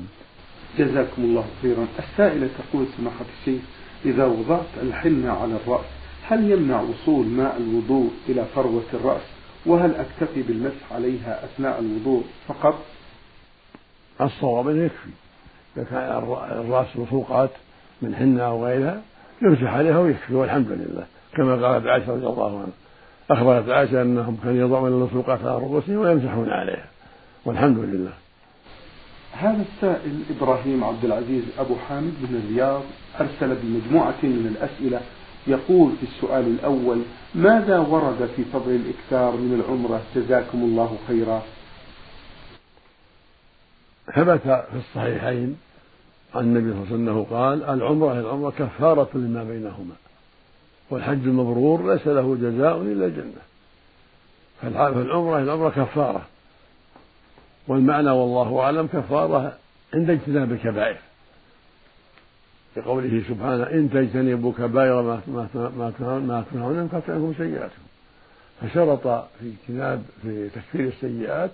جزاكم 0.77 1.21
الله 1.21 1.45
خيرا. 1.61 1.87
السائلة 1.99 2.49
تقول 2.57 2.85
سماحة 2.97 3.25
الشيخ 3.39 3.61
إذا 4.05 4.25
وضعت 4.25 4.65
الحنة 4.81 5.31
على 5.31 5.55
الرأس 5.55 5.85
هل 6.27 6.51
يمنع 6.51 6.81
وصول 6.81 7.25
ماء 7.25 7.57
الوضوء 7.57 8.11
إلى 8.29 8.45
فروة 8.55 8.83
الرأس؟ 8.93 9.21
وهل 9.65 9.95
أكتفي 9.95 10.41
بالمسح 10.41 10.93
عليها 10.93 11.45
أثناء 11.45 11.79
الوضوء 11.79 12.23
فقط؟ 12.47 12.85
الصواب 14.21 14.67
أنه 14.69 14.83
يكفي. 14.83 15.09
إذا 15.77 15.83
كان 15.83 15.99
الرأس 16.65 16.87
مسوقات 16.95 17.51
من 18.01 18.15
حنة 18.15 18.43
أو 18.43 18.65
غيرها 18.65 19.01
يمسح 19.41 19.73
عليها 19.73 19.99
ويكفي 19.99 20.35
والحمد 20.35 20.71
لله 20.71 21.05
كما 21.35 21.67
قالت 21.67 21.87
عائشة 21.87 22.11
رضي 22.11 22.27
الله 22.27 22.59
عنها. 22.59 22.86
أخبرت 23.31 23.69
عائشة 23.69 24.01
أنهم 24.01 24.37
كانوا 24.43 24.67
يضعون 24.67 24.93
اللصوقات 24.93 25.39
على 25.39 25.57
رؤوسهم 25.57 25.97
ويمسحون 25.97 26.49
عليها. 26.49 26.85
والحمد 27.45 27.77
لله. 27.77 28.13
هذا 29.31 29.65
السائل 29.73 30.23
إبراهيم 30.37 30.83
عبد 30.83 31.05
العزيز 31.05 31.43
أبو 31.59 31.75
حامد 31.75 32.13
من 32.21 32.43
الرياض 32.43 32.81
أرسل 33.19 33.55
بمجموعة 33.55 34.23
من 34.23 34.55
الأسئلة 34.55 35.01
يقول 35.47 35.91
في 35.99 36.03
السؤال 36.03 36.47
الأول 36.47 37.01
ماذا 37.35 37.79
ورد 37.79 38.29
في 38.35 38.43
فضل 38.43 38.71
الإكثار 38.71 39.31
من 39.31 39.53
العمرة؟ 39.59 40.01
جزاكم 40.15 40.57
الله 40.57 40.97
خيرا. 41.07 41.41
ثبت 44.15 44.41
في 44.41 44.77
الصحيحين 44.77 45.57
عن 46.35 46.43
النبي 46.43 46.71
صلى 46.71 46.95
الله 46.95 47.11
عليه 47.11 47.21
وسلم 47.21 47.37
قال 47.37 47.63
العمرة 47.63 48.19
العمرة 48.19 48.49
كفارة 48.49 49.09
لما 49.13 49.43
بينهما. 49.43 49.95
والحج 50.89 51.23
المبرور 51.27 51.93
ليس 51.93 52.07
له 52.07 52.35
جزاء 52.35 52.81
إلا 52.81 53.05
الجنة. 53.05 53.41
فالعمرة 54.61 55.39
العمرة 55.39 55.69
كفارة. 55.69 56.25
والمعنى 57.67 58.09
والله 58.09 58.59
أعلم 58.61 58.87
كفارة 58.87 59.57
عند 59.93 60.09
اجتناب 60.09 60.51
الكبائر. 60.51 60.97
لقوله 62.77 63.23
سبحانه 63.29 63.63
إن 63.63 63.89
تجتنبوا 63.89 64.53
كبائر 64.53 65.01
ما 65.01 65.19
ما 66.27 66.43
تنهون 66.51 66.83
نكفر 66.83 67.13
عنكم 67.13 67.33
سيئاتكم. 67.37 67.81
فشرط 68.61 69.07
في 69.39 69.53
اجتناب 69.61 70.03
في 70.21 70.49
تكفير 70.49 70.87
السيئات 70.87 71.51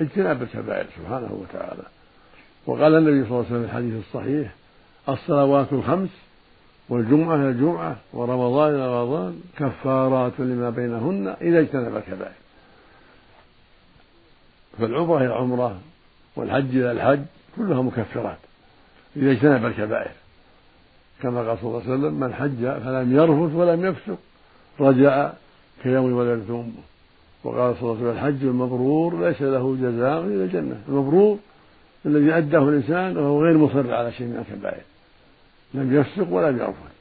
اجتناب 0.00 0.42
الكبائر 0.42 0.86
سبحانه 0.96 1.32
وتعالى. 1.32 1.82
وقال 2.66 2.94
النبي 2.94 3.28
صلى 3.28 3.30
الله 3.30 3.46
عليه 3.46 3.46
وسلم 3.46 3.60
في 3.60 3.66
الحديث 3.66 3.94
الصحيح 4.08 4.54
الصلوات 5.08 5.72
الخمس 5.72 6.08
والجمعة 6.88 7.36
الجمعة 7.36 7.96
ورمضان 8.12 8.74
إلى 8.74 8.86
رمضان 8.86 9.40
كفارات 9.58 10.32
لما 10.38 10.70
بينهن 10.70 11.36
إذا 11.40 11.60
اجتنب 11.60 11.96
الكبائر 11.96 12.32
فالعمرة 14.78 15.18
إلى 15.18 15.26
العمرة 15.26 15.80
والحج 16.36 16.76
إلى 16.76 16.92
الحج 16.92 17.20
كلها 17.56 17.82
مكفرات 17.82 18.38
إذا 19.16 19.30
اجتنب 19.30 19.66
الكبائر. 19.66 20.10
كما 21.22 21.48
قال 21.48 21.58
صلى 21.58 21.68
الله 21.68 21.82
عليه 21.82 21.94
وسلم 21.94 22.14
من 22.20 22.34
حج 22.34 22.82
فلم 22.84 23.16
يرفث 23.16 23.54
ولم 23.54 23.84
يفسق 23.84 24.18
رجع 24.80 25.32
كيوم 25.82 26.12
ولدته 26.12 26.54
أمه. 26.54 26.72
وقال 27.44 27.76
صلى 27.76 27.82
الله 27.82 27.96
عليه 27.96 28.10
وسلم 28.10 28.10
الحج 28.10 28.44
المبرور 28.44 29.28
ليس 29.28 29.42
له 29.42 29.76
جزاء 29.76 30.20
إلا 30.20 30.44
الجنة 30.44 30.80
المبرور 30.88 31.38
الذي 32.06 32.32
أداه 32.32 32.68
الإنسان 32.68 33.16
وهو 33.16 33.44
غير 33.44 33.58
مصر 33.58 33.94
على 33.94 34.12
شيء 34.12 34.26
من 34.26 34.44
الكبائر. 34.48 34.82
لم 35.74 35.96
يفسق 35.96 36.32
ولم 36.32 36.58
يرفث 36.58 36.94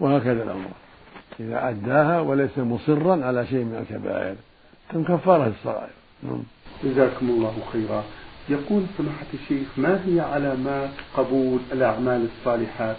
وهكذا 0.00 0.42
العمرة 0.42 0.74
إذا 1.40 1.68
أداها 1.68 2.20
وليس 2.20 2.58
مصرا 2.58 3.24
على 3.24 3.46
شيء 3.46 3.64
من 3.64 3.74
الكبائر. 3.74 4.34
تم 4.92 5.04
كفارة 5.04 5.46
الصغائر. 5.46 5.90
نعم. 6.22 6.42
جزاكم 6.84 7.28
الله 7.28 7.54
خيرا. 7.72 8.04
يقول 8.48 8.82
سماحة 8.98 9.26
الشيخ 9.34 9.68
ما 9.76 10.02
هي 10.06 10.20
علامات 10.20 10.90
قبول 11.16 11.58
الأعمال 11.72 12.28
الصالحات؟ 12.38 12.96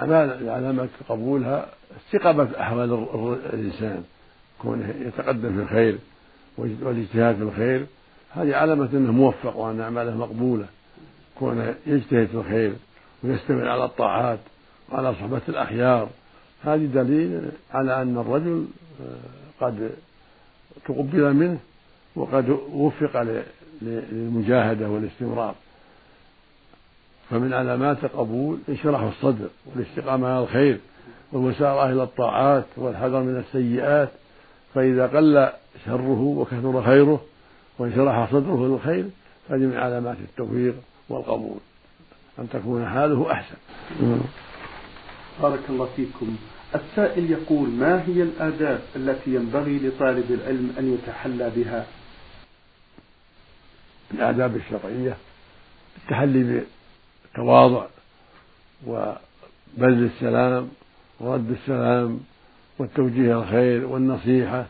علامات 0.00 0.88
قبولها 1.08 1.66
استقامة 2.06 2.48
أحوال 2.60 3.06
الإنسان. 3.52 4.04
كونه 4.62 4.94
يتقدم 5.00 5.56
في 5.56 5.62
الخير 5.62 5.98
والاجتهاد 6.58 7.36
في 7.36 7.42
الخير. 7.42 7.86
هذه 8.30 8.56
علامة 8.56 8.88
أنه 8.92 9.12
موفق 9.12 9.56
وأن 9.56 9.80
أعماله 9.80 10.16
مقبولة. 10.16 10.66
كونه 11.38 11.74
يجتهد 11.86 12.26
في 12.26 12.34
الخير. 12.34 12.72
ويستمر 13.24 13.68
على 13.68 13.84
الطاعات 13.84 14.38
وعلى 14.92 15.14
صحبة 15.14 15.40
الأخيار. 15.48 16.08
هذه 16.64 16.86
دليل 16.86 17.50
على 17.72 18.02
أن 18.02 18.18
الرجل 18.18 18.66
آه، 19.00 19.64
قد 19.66 19.90
تقبل 20.88 21.34
منه 21.34 21.58
وقد 22.16 22.50
وفق 22.72 23.44
للمجاهدة 23.82 24.88
والاستمرار. 24.88 25.54
فمن 27.30 27.52
علامات 27.52 28.04
القبول 28.04 28.58
انشراح 28.68 29.00
الصدر 29.00 29.48
والاستقامة 29.66 30.28
على 30.28 30.44
الخير 30.44 30.80
والمسارعة 31.32 31.86
إلى 31.92 32.02
الطاعات 32.02 32.64
والحذر 32.76 33.22
من 33.22 33.38
السيئات. 33.38 34.08
فإذا 34.74 35.06
قل 35.06 35.48
شره 35.84 36.20
وكثر 36.20 36.82
خيره 36.82 37.20
وانشرح 37.78 38.30
صدره 38.30 38.66
للخير 38.66 39.04
فهذه 39.48 39.60
من 39.60 39.76
علامات 39.76 40.16
التوفيق 40.20 40.74
والقبول. 41.08 41.58
أن 42.38 42.48
تكون 42.52 42.86
حاله 42.86 43.32
أحسن. 43.32 43.56
بارك 45.42 45.60
الله 45.70 45.88
فيكم. 45.96 46.36
السائل 46.74 47.30
يقول 47.30 47.68
ما 47.68 48.02
هي 48.06 48.22
الآداب 48.22 48.80
التي 48.96 49.34
ينبغي 49.34 49.78
لطالب 49.78 50.30
العلم 50.30 50.74
أن 50.78 50.94
يتحلى 50.94 51.50
بها؟ 51.56 51.86
الآداب 54.14 54.56
الشرعية 54.56 55.16
التحلي 55.96 56.64
بالتواضع 57.34 57.86
وبذل 58.86 60.04
السلام 60.14 60.68
ورد 61.20 61.50
السلام 61.50 62.20
والتوجيه 62.78 63.40
الخير 63.42 63.86
والنصيحة 63.86 64.66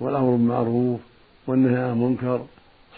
والأمر 0.00 0.30
بالمعروف 0.30 1.00
والنهي 1.46 1.82
عن 1.82 1.90
المنكر 1.90 2.46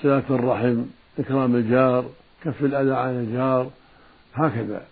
صلة 0.02 0.24
الرحم 0.30 0.82
إكرام 1.18 1.56
الجار 1.56 2.04
كف 2.44 2.64
الأذى 2.64 2.94
عن 2.94 3.10
الجار 3.10 3.70
هكذا. 4.34 4.86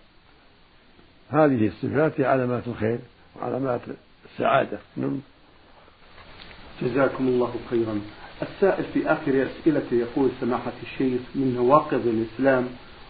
هذه 1.29 1.67
الصفات 1.67 2.19
هي 2.21 2.25
علامات 2.25 2.67
الخير 2.67 2.99
وعلامات 3.35 3.81
السعادة. 4.31 4.79
نعم. 4.97 5.19
جزاكم 6.81 7.27
الله 7.27 7.53
خيرا. 7.69 8.01
السائل 8.41 8.83
في 8.93 9.11
آخر 9.11 9.47
أسئلته 9.47 9.95
يقول 9.95 10.29
سماحة 10.41 10.73
الشيخ 10.83 11.21
من 11.35 11.53
نواقض 11.55 12.07
الإسلام 12.07 12.67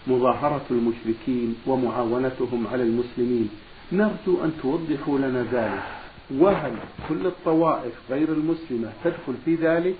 مظاهرة 0.08 0.66
المشركين 0.72 1.56
ومعاونتهم 1.68 2.68
على 2.68 2.84
المسلمين 2.84 3.50
نرجو 3.92 4.44
أن 4.44 4.52
توضحوا 4.62 5.20
لنا 5.20 5.44
ذلك. 5.44 5.84
وهل 6.32 6.74
كل 7.10 7.26
الطوائف 7.28 7.94
غير 8.10 8.30
المسلمة 8.30 8.94
تدخل 9.04 9.34
في 9.46 9.56
ذلك؟ 9.56 9.96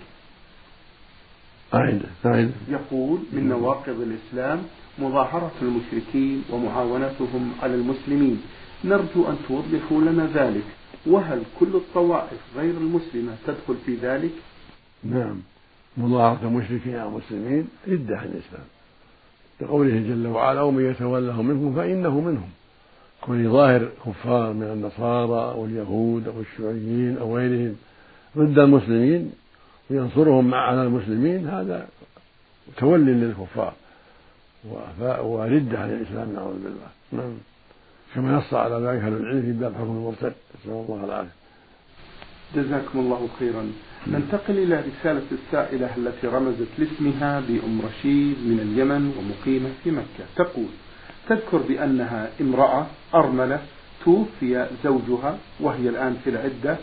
أعيد 1.74 2.02
أعيد 2.26 2.52
يقول 2.70 3.20
من 3.32 3.50
نواقض 3.50 4.02
الإسلام 4.02 4.64
مظاهرة 5.02 5.52
المشركين 5.62 6.44
ومعاونتهم 6.52 7.52
على 7.62 7.76
المسلمين. 7.76 8.42
نرجو 8.84 9.30
أن 9.30 9.38
توضحوا 9.48 10.02
لنا 10.02 10.30
ذلك. 10.34 10.64
وهل 11.08 11.44
كل 11.60 11.76
الطوائف 11.76 12.40
غير 12.58 12.74
المسلمة 12.78 13.36
تدخل 13.48 13.76
في 13.86 13.96
ذلك؟ 13.96 14.32
نعم. 15.04 15.38
مضارة 15.98 16.50
مشركين 16.50 16.96
أو 16.96 17.10
مسلمين 17.10 17.68
ردة 17.88 18.18
عن 18.18 18.26
الإسلام. 18.26 18.68
لقوله 19.62 20.00
جل 20.10 20.28
وعلا 20.28 20.62
ومن 20.62 20.86
يتولهم 20.86 21.46
منكم 21.48 21.76
فإنه 21.76 22.20
منهم. 22.20 22.50
كل 23.22 23.50
ظاهر 23.50 23.90
كفار 24.06 24.54
من 24.54 24.64
النصارى 24.64 25.54
أو 25.54 25.66
اليهود 25.66 26.28
أو 26.28 26.42
الشيوعيين 26.42 27.18
أو 27.18 27.38
غيرهم 27.38 27.76
ضد 28.38 28.60
المسلمين 28.60 29.32
وينصرهم 29.90 30.54
على 30.54 30.84
المسلمين 30.84 31.48
هذا 31.48 31.88
تولي 32.78 33.14
للكفار. 33.14 33.74
وردة 34.66 35.80
عن 35.80 35.90
الإسلام 35.90 36.34
نعوذ 36.34 36.54
بالله. 36.64 36.90
نعم. 37.12 37.34
كما 38.16 38.38
نص 38.38 38.54
على 38.54 38.76
ذلك 38.76 39.04
أهل 39.04 39.14
العلم 39.14 39.42
في 39.42 39.52
باب 39.52 39.74
حكم 39.74 39.84
المرتد 39.84 40.34
نسأل 40.56 40.72
الله 40.72 41.06
العافية. 41.06 41.36
جزاكم 42.56 43.00
الله 43.00 43.28
خيرا. 43.40 43.72
ننتقل 44.08 44.58
إلى 44.58 44.84
رسالة 44.90 45.28
السائلة 45.32 45.98
التي 45.98 46.28
رمزت 46.28 46.68
لاسمها 46.78 47.40
بأم 47.40 47.82
رشيد 47.82 48.38
من 48.38 48.60
اليمن 48.60 49.14
ومقيمة 49.18 49.70
في 49.84 49.92
مكة. 49.92 50.26
تقول 50.36 50.68
تذكر 51.30 51.58
بأنها 51.58 52.30
امرأة 52.42 52.88
أرملة 53.16 53.60
توفي 54.06 54.68
زوجها 54.84 55.38
وهي 55.60 55.90
الآن 55.90 56.18
في 56.24 56.30
العدة. 56.30 56.78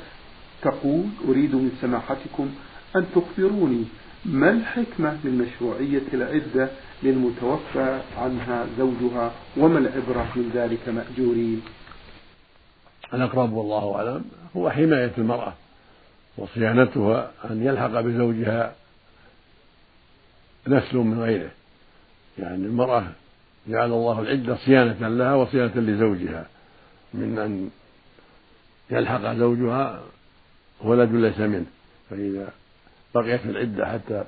تقول 0.63 1.05
أريد 1.29 1.55
من 1.55 1.71
سماحتكم 1.81 2.49
أن 2.97 3.07
تخبروني 3.15 3.85
ما 4.25 4.51
الحكمة 4.51 5.19
من 5.25 5.47
مشروعية 5.47 6.03
العدة 6.15 6.69
للمتوفى 7.03 8.01
عنها 8.17 8.67
زوجها 8.79 9.33
وما 9.57 9.79
العبرة 9.79 10.33
من 10.37 10.51
ذلك 10.55 10.89
مأجورين. 10.89 11.63
الأقرب 13.15 13.53
والله 13.53 13.95
أعلم 13.97 14.25
هو 14.57 14.71
حماية 14.71 15.13
المرأة 15.19 15.55
وصيانتها 16.39 17.31
أن 17.51 17.67
يلحق 17.67 18.01
بزوجها 18.01 18.75
نسل 20.69 20.97
من 20.97 21.21
غيره. 21.21 21.51
يعني 22.39 22.67
المرأة 22.67 23.07
جعل 23.69 23.93
الله 23.93 24.21
العدة 24.21 24.57
صيانة 24.57 25.09
لها 25.09 25.35
وصيانة 25.35 25.77
لزوجها. 25.77 26.47
من 27.15 27.39
أن 27.39 27.71
يلحق 28.91 29.35
زوجها 29.35 30.03
ولد 30.81 31.13
ليس 31.13 31.39
منه 31.39 31.67
فإذا 32.11 32.53
بقيت 33.15 33.47
العدة 33.47 33.87
حتى 33.87 34.25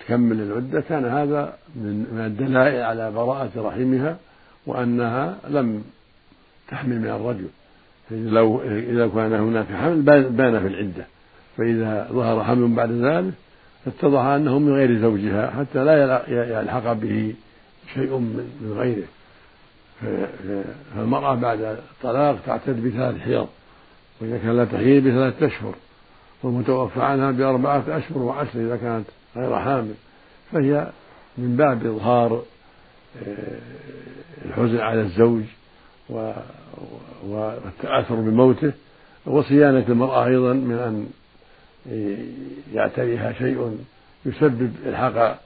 تكمل 0.00 0.40
العدة 0.40 0.80
كان 0.80 1.04
هذا 1.04 1.54
من 1.76 2.22
الدلائل 2.26 2.82
على 2.82 3.10
براءة 3.10 3.50
رحمها 3.56 4.16
وأنها 4.66 5.38
لم 5.48 5.84
تحمل 6.68 7.00
من 7.00 7.08
الرجل. 7.08 7.46
لو 8.10 8.62
إذا 8.62 9.08
كان 9.08 9.32
هناك 9.32 9.66
حمل 9.66 10.02
بان 10.30 10.60
في 10.60 10.66
العدة. 10.66 11.06
فإذا 11.56 12.08
ظهر 12.12 12.44
حمل 12.44 12.74
بعد 12.74 12.90
ذلك 12.90 13.32
اتضح 13.86 14.20
أنه 14.20 14.58
من 14.58 14.74
غير 14.74 14.98
زوجها 14.98 15.50
حتى 15.50 15.84
لا 15.84 16.24
يلحق 16.60 16.92
به 16.92 17.34
شيء 17.94 18.18
من 18.18 18.74
غيره. 18.78 19.06
فالمرأة 20.94 21.34
بعد 21.34 21.60
الطلاق 21.60 22.38
تعتد 22.46 22.84
بثلاث 22.86 23.20
حيض 23.20 23.48
وإذا 24.20 24.38
كان 24.38 24.56
لا 24.56 24.64
تحيض 24.64 25.04
بثلاثة 25.04 25.46
أشهر 25.46 25.74
والمتوفى 26.42 27.02
عنها 27.02 27.30
بأربعة 27.30 27.84
أشهر 27.88 28.18
وعشر 28.18 28.60
إذا 28.60 28.76
كانت 28.76 29.06
غير 29.36 29.58
حامل. 29.58 29.94
فهي 30.52 30.90
من 31.38 31.56
باب 31.56 31.86
إظهار 31.86 32.42
آه، 33.26 33.58
الحزن 34.44 34.78
على 34.78 35.00
الزوج 35.00 35.42
والتأثر 37.24 38.14
بموته 38.14 38.72
وصيانة 39.26 39.84
المرأة 39.88 40.26
أيضا 40.26 40.52
من 40.52 40.74
أن 40.74 41.06
يعتريها 42.72 43.32
شيء 43.32 43.78
يسبب 44.26 44.72
إلحاق 44.86 45.40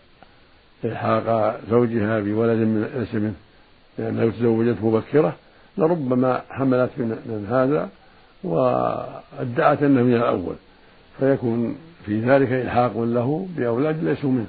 إلحاق 0.85 1.61
زوجها 1.71 2.21
بولد 2.21 2.59
من 2.59 2.91
ليس 2.97 3.15
منه 3.15 3.35
لأنها 3.99 4.31
تزوجت 4.31 4.77
مبكرة. 4.83 5.37
لربما 5.79 6.43
حملت 6.51 6.91
من 6.99 7.47
هذا 7.51 7.89
وأدعت 8.45 9.83
أنه 9.83 10.03
من 10.03 10.17
الأول. 10.17 10.55
فيكون 11.19 11.77
في 12.07 12.21
ذلك 12.21 12.53
إلحاق 12.53 12.99
له 12.99 13.49
بأولاد 13.57 14.05
ليسوا 14.05 14.31
منه. 14.31 14.47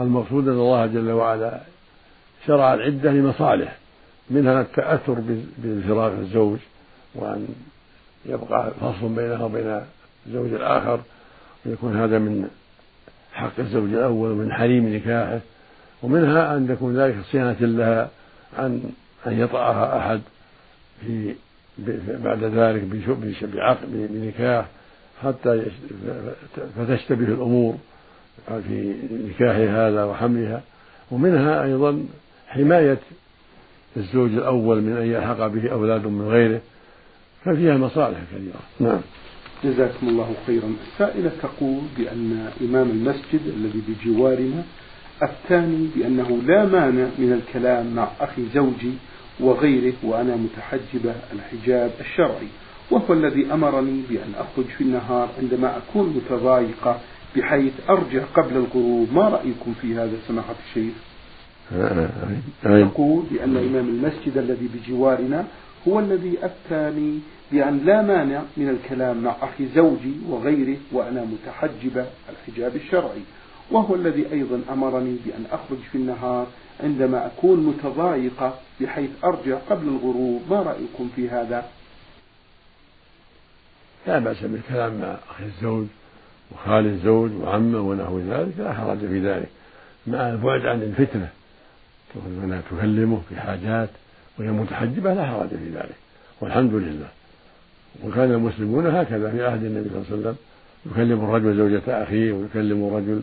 المقصود 0.00 0.48
أن 0.48 0.54
الله 0.54 0.86
جل 0.86 1.10
وعلا 1.10 1.60
شرع 2.46 2.74
العدة 2.74 3.10
لمصالح 3.10 3.76
منها 4.30 4.60
التأثر 4.60 5.16
بانفراغ 5.58 6.12
الزوج 6.12 6.58
وأن 7.14 7.48
يبقى 8.26 8.70
فصل 8.80 9.08
بينها 9.08 9.44
وبين 9.44 9.80
الزوج 10.26 10.52
الآخر 10.52 11.00
ويكون 11.66 11.96
هذا 11.96 12.18
من 12.18 12.48
حق 13.32 13.52
الزوج 13.58 13.94
الأول 13.94 14.30
ومن 14.30 14.52
حريم 14.52 14.94
نكاحه. 14.94 15.40
ومنها 16.02 16.56
أن 16.56 16.68
تكون 16.68 16.96
ذلك 16.98 17.16
صيانة 17.32 17.56
لها 17.60 18.08
عن 18.58 18.82
أن 19.26 19.40
يطأها 19.40 19.98
أحد 19.98 20.20
في 21.00 21.34
بعد 22.08 22.44
ذلك 22.44 22.82
بنكاح. 23.92 24.66
حتى 25.22 25.62
فتشتبه 26.76 27.24
الأمور 27.24 27.74
في 28.48 28.94
نكاح 29.10 29.56
هذا 29.56 30.04
وحملها. 30.04 30.62
ومنها 31.10 31.64
أيضا 31.64 32.04
حماية 32.48 32.98
الزوج 33.96 34.30
الأول 34.30 34.80
من 34.80 34.96
أن 34.96 35.06
يلحق 35.06 35.46
به 35.46 35.72
أولاد 35.72 36.06
من 36.06 36.28
غيره 36.28 36.60
ففيها 37.44 37.76
مصالح 37.76 38.18
كثيرة. 38.32 38.60
نعم. 38.80 39.00
جزاكم 39.64 40.08
الله 40.08 40.34
خيرا. 40.46 40.72
السائلة 40.92 41.30
تقول 41.42 41.80
بأن 41.98 42.50
إمام 42.60 42.90
المسجد 42.90 43.40
الذي 43.46 43.82
بجوارنا 43.88 44.62
أفتاني 45.22 45.88
بأنه 45.96 46.42
لا 46.46 46.64
مانع 46.64 47.08
من 47.18 47.32
الكلام 47.32 47.94
مع 47.94 48.08
أخي 48.20 48.42
زوجي 48.54 48.92
وغيره 49.40 49.94
وأنا 50.02 50.36
متحجبة 50.36 51.14
الحجاب 51.32 51.90
الشرعي. 52.00 52.48
وهو 52.90 53.14
الذي 53.14 53.52
أمرني 53.52 54.02
بأن 54.10 54.32
أخرج 54.38 54.64
في 54.64 54.84
النهار 54.84 55.28
عندما 55.38 55.76
أكون 55.76 56.08
متضايقة 56.16 57.00
بحيث 57.36 57.72
أرجع 57.90 58.22
قبل 58.34 58.56
الغروب. 58.56 59.08
ما 59.12 59.28
رأيكم 59.28 59.74
في 59.80 59.94
هذا 59.94 60.16
سماحة 60.28 60.54
الشيخ؟ 60.68 60.94
يقول 62.64 63.24
بأن 63.30 63.56
إمام 63.56 63.88
المسجد 63.88 64.38
الذي 64.38 64.68
بجوارنا 64.74 65.44
هو 65.88 66.00
الذي 66.00 66.38
أفتاني 66.42 67.18
بأن 67.52 67.80
لا 67.84 68.02
مانع 68.02 68.42
من 68.56 68.68
الكلام 68.68 69.22
مع 69.22 69.36
أخي 69.42 69.66
زوجي 69.74 70.14
وغيره 70.28 70.76
وأنا 70.92 71.24
متحجبة 71.24 72.06
الحجاب 72.30 72.76
الشرعي. 72.76 73.22
وهو 73.70 73.94
الذي 73.94 74.32
أيضا 74.32 74.60
أمرني 74.72 75.16
بأن 75.26 75.44
أخرج 75.52 75.78
في 75.92 75.98
النهار 75.98 76.46
عندما 76.82 77.26
أكون 77.26 77.66
متضايقة 77.66 78.54
بحيث 78.80 79.10
أرجع 79.24 79.58
قبل 79.70 79.88
الغروب. 79.88 80.42
ما 80.50 80.62
رأيكم 80.62 81.08
في 81.16 81.28
هذا؟ 81.28 81.64
لا 84.06 84.18
بأس 84.18 84.42
بالكلام 84.42 85.00
مع 85.00 85.16
أخي 85.30 85.44
الزوج 85.44 85.86
وخال 86.52 86.86
الزوج 86.86 87.30
وعمه 87.32 87.80
ونحو 87.80 88.18
ذلك 88.18 88.52
لا 88.58 88.72
حرج 88.72 88.98
في 88.98 89.20
ذلك. 89.20 89.48
مع 90.06 90.28
البعد 90.28 90.66
عن 90.66 90.82
الفتنة 90.82 91.28
تكلمه 92.70 93.20
في 93.28 93.40
حاجات 93.40 93.88
وهي 94.38 94.48
متحجبة 94.48 95.14
لا 95.14 95.26
حرج 95.26 95.48
في 95.48 95.70
ذلك. 95.74 95.96
والحمد 96.40 96.74
لله. 96.74 97.08
وكان 98.04 98.32
المسلمون 98.32 98.86
هكذا 98.86 99.30
في 99.30 99.46
عهد 99.46 99.64
النبي 99.64 99.88
صلى 99.88 99.98
الله 99.98 100.06
عليه 100.10 100.20
وسلم 100.20 100.36
يكلم 100.86 101.24
الرجل 101.24 101.56
زوجة 101.56 102.02
أخيه 102.02 102.32
ويكلم 102.32 102.88
الرجل 102.88 103.22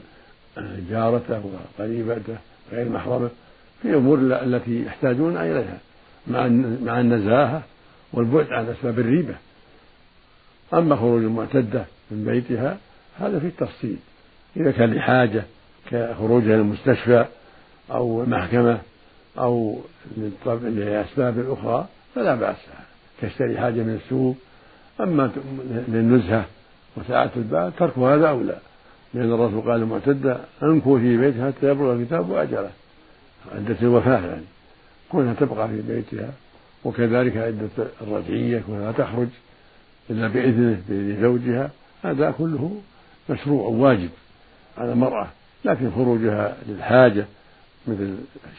جارته 0.89 1.41
وقريبته 1.80 2.36
غير 2.72 2.89
محرمة 2.89 3.30
في 3.82 3.89
الأمور 3.89 4.17
التي 4.19 4.86
يحتاجون 4.86 5.38
إليها 5.38 5.78
مع 6.28 6.48
مع 6.84 7.00
النزاهة 7.00 7.63
والبعد 8.13 8.48
عن 8.52 8.65
أسباب 8.65 9.00
الريبة. 9.00 9.36
أما 10.73 10.95
خروج 10.95 11.23
المعتدة 11.23 11.86
من 12.12 12.26
بيتها 12.26 12.78
هذا 13.19 13.39
في 13.39 13.47
التفصيل. 13.47 13.97
إذا 14.58 14.71
كان 14.71 14.93
لحاجة 14.93 15.43
كخروجها 15.91 16.58
للمستشفى 16.58 17.26
أو 17.91 18.23
المحكمة 18.23 18.80
أو 19.38 19.80
لأسباب 20.47 21.52
أخرى 21.52 21.88
فلا 22.15 22.36
بأس. 22.36 22.56
تشتري 23.21 23.58
حاجة 23.58 23.84
من 23.84 23.99
السوق. 24.06 24.36
أما 25.02 25.32
للنزهة 25.88 26.45
وساعة 26.97 27.32
البال 27.36 27.71
ترك 27.80 27.97
هذا 27.97 28.30
أولى 28.30 28.58
لأن 29.13 29.34
الرسول 29.34 29.62
قال 29.62 29.82
المعتدة 29.82 30.38
أنكو 30.63 30.99
في 30.99 31.17
بيتها 31.17 31.52
حتى 31.52 31.69
يبلغ 31.69 31.93
الكتاب 31.93 32.30
وأجله. 32.30 32.69
عدة 33.56 33.76
الوفاة 33.82 34.26
يعني. 34.28 34.43
كونها 35.12 35.34
تبقى 35.34 35.67
في 35.67 35.82
بيتها 35.82 36.30
وكذلك 36.84 37.38
عدة 37.38 37.88
الرجعية 38.02 38.63
كونها 38.67 38.91
تخرج. 38.91 39.28
إلا 40.10 40.28
بإذنه 40.28 40.82
بإذن 40.89 41.22
زوجها 41.22 41.70
هذا 42.04 42.32
كله 42.32 42.82
مشروع 43.30 43.68
واجب 43.68 44.10
على 44.78 44.92
المرأة. 44.92 45.28
لكن 45.66 45.92
خروجها 45.92 46.58
للحاجة 46.68 47.26
مثل 47.88 48.16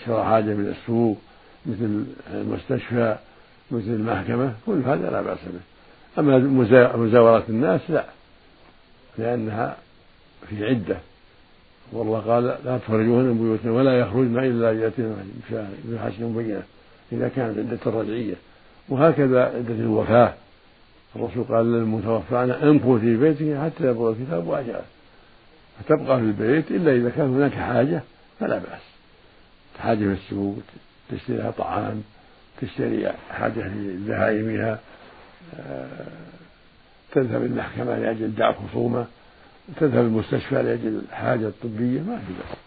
شراء 0.06 0.24
حاجة 0.24 0.54
من 0.54 0.74
السوق 0.76 1.18
مثل 1.66 2.04
المستشفى 2.34 3.16
مثل 3.70 3.88
المحكمة 3.88 4.54
كل 4.66 4.82
هذا 4.86 5.10
لا 5.10 5.22
بأس 5.22 5.38
به. 5.38 5.60
أما 6.18 6.38
مزاورة 6.96 7.44
الناس 7.48 7.80
لا. 7.88 8.04
لأنها 9.18 9.76
في 10.48 10.64
عدة. 10.66 10.96
والله 11.92 12.18
قال 12.18 12.44
لا 12.44 12.78
تخرجوهن 12.78 13.24
من 13.24 13.38
بيوتنا 13.38 13.72
ولا 13.72 13.98
يخرجن 13.98 14.38
إلا 14.38 14.72
ياتين 14.72 15.16
بحسن 15.84 16.24
مبينة 16.24 16.62
إذا 17.12 17.28
كانت 17.28 17.58
عدة 17.58 17.78
الرجعية. 17.86 18.34
وهكذا 18.88 19.44
عدة 19.44 19.74
الوفاة. 19.74 20.34
الرسول 21.16 21.44
قال 21.44 21.72
للمتوفى 21.72 22.36
أنا 22.36 22.62
انفوا 22.62 22.98
في 22.98 23.16
بيته 23.16 23.64
حتى 23.64 23.84
يبلغ 23.90 24.10
الكتاب 24.10 24.46
وأجله. 24.46 24.82
فتبقى 25.78 26.18
في 26.18 26.24
البيت 26.24 26.70
إلا 26.70 26.92
إذا 26.96 27.10
كان 27.10 27.34
هناك 27.34 27.52
حاجة 27.52 28.02
فلا 28.40 28.58
بأس. 28.58 28.82
حاجة 29.78 29.98
في 29.98 30.12
السوق 30.12 30.56
تشتري 31.10 31.36
لها 31.36 31.50
طعام 31.50 32.02
تشتري 32.60 33.12
حاجة 33.30 33.52
في 33.60 33.96
ذهائمها 34.06 34.78
آه، 35.58 36.06
تذهب 37.12 37.44
المحكمة 37.44 37.98
لأجل 37.98 38.34
دع 38.34 38.52
خصومة 38.52 39.06
تذهب 39.80 40.04
المستشفى 40.04 40.54
لأجل 40.54 41.00
الحاجة 41.10 41.46
الطبية 41.46 42.00
ما 42.00 42.18
في 42.18 42.32
بأس. 42.38 42.58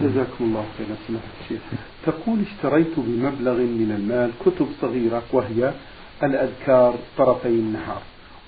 جزاكم 0.00 0.44
الله 0.44 0.64
خيرا. 0.78 0.96
سماحة 1.08 1.24
الشيخ 1.44 1.60
تقول 2.06 2.38
اشتريت 2.40 2.92
بمبلغ 2.96 3.54
من 3.56 3.92
المال 3.98 4.30
كتب 4.46 4.66
صغيرة 4.80 5.22
وهي 5.32 5.72
الأذكار 6.22 6.94
طرفي 7.18 7.48
النهار 7.48 8.02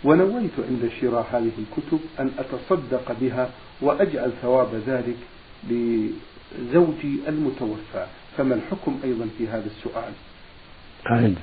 ونويت 0.05 0.53
عند 0.69 0.91
شراء 1.01 1.27
هذه 1.33 1.51
الكتب 1.59 2.01
أن 2.21 2.31
أتصدق 2.39 3.17
بها 3.21 3.51
وأجعل 3.83 4.33
ثواب 4.43 4.69
ذلك 4.87 5.17
لزوجي 5.71 7.19
المتوفى 7.29 8.07
فما 8.37 8.55
الحكم 8.55 9.01
أيضا 9.05 9.29
في 9.39 9.49
هذا 9.49 9.67
السؤال 9.67 10.13
عند. 11.07 11.39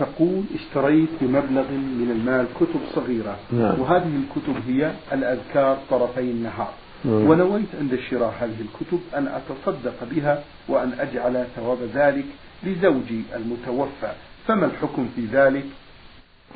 تقول 0.00 0.42
اشتريت 0.54 1.08
بمبلغ 1.20 1.70
من 1.70 2.10
المال 2.10 2.46
كتب 2.60 2.80
صغيرة 2.94 3.38
نعم. 3.52 3.80
وهذه 3.80 4.12
الكتب 4.16 4.56
هي 4.68 4.92
الأذكار 5.12 5.78
طرفي 5.90 6.20
النهار 6.20 6.72
نعم. 7.04 7.30
ونويت 7.30 7.68
عند 7.80 7.98
شراء 8.10 8.34
هذه 8.40 8.56
الكتب 8.60 9.00
أن 9.16 9.28
أتصدق 9.28 10.04
بها 10.10 10.42
وأن 10.68 10.92
أجعل 10.98 11.46
ثواب 11.56 11.78
ذلك 11.94 12.24
لزوجي 12.62 13.22
المتوفى 13.34 14.12
فما 14.46 14.66
الحكم 14.66 15.08
في 15.16 15.26
ذلك؟ 15.26 15.64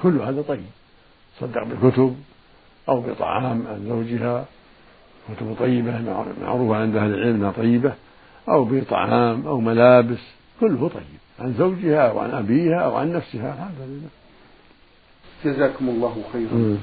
كل 0.02 0.20
هذا 0.20 0.42
طيب. 0.42 0.64
صدق 1.40 1.64
بكتب 1.64 2.16
أو 2.88 3.00
بطعام 3.00 3.66
عن 3.66 3.84
زوجها 3.88 4.44
كتب 5.28 5.56
طيبة 5.58 6.00
معروفة 6.42 6.76
عند 6.76 6.96
أهل 6.96 7.14
العلم 7.14 7.34
أنها 7.34 7.52
طيبة. 7.52 7.94
أو 8.48 8.64
بطعام 8.64 9.46
أو 9.46 9.60
ملابس 9.60 10.18
كله 10.60 10.88
طيب. 10.88 11.18
عن 11.40 11.54
زوجها 11.58 12.08
أو 12.10 12.18
عن 12.18 12.30
أبيها 12.30 12.80
أو 12.80 12.96
عن 12.96 13.12
نفسها 13.12 13.52
الحمد 13.54 13.88
لله. 13.88 14.08
جزاكم 15.44 15.88
الله 15.88 16.24
خيرا. 16.32 16.78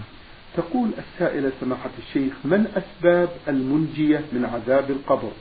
تقول 0.58 0.90
السائلة 0.98 1.52
سماحة 1.62 1.90
الشيخ 2.00 2.34
من 2.44 2.68
أسباب 2.76 3.30
المنجية 3.48 4.22
من 4.34 4.46
عذاب 4.46 4.92
القبر 4.92 5.32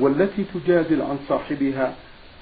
والتي 0.00 0.44
تجادل 0.54 1.02
عن 1.02 1.18
صاحبها 1.28 1.94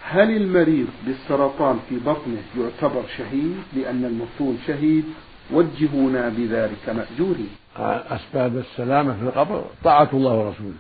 هل 0.02 0.36
المريض 0.36 0.86
بالسرطان 1.06 1.78
في 1.88 1.98
بطنه 1.98 2.42
يعتبر 2.58 3.02
شهيد 3.16 3.56
لأن 3.76 4.04
المفتون 4.04 4.58
شهيد؟ 4.66 5.04
وجهونا 5.52 6.28
بذلك 6.28 6.88
مأجورين. 6.88 7.50
أسباب 8.10 8.56
السلامة 8.56 9.16
في 9.16 9.22
القبر 9.22 9.64
طاعة 9.84 10.08
الله 10.12 10.34
ورسوله 10.34 10.74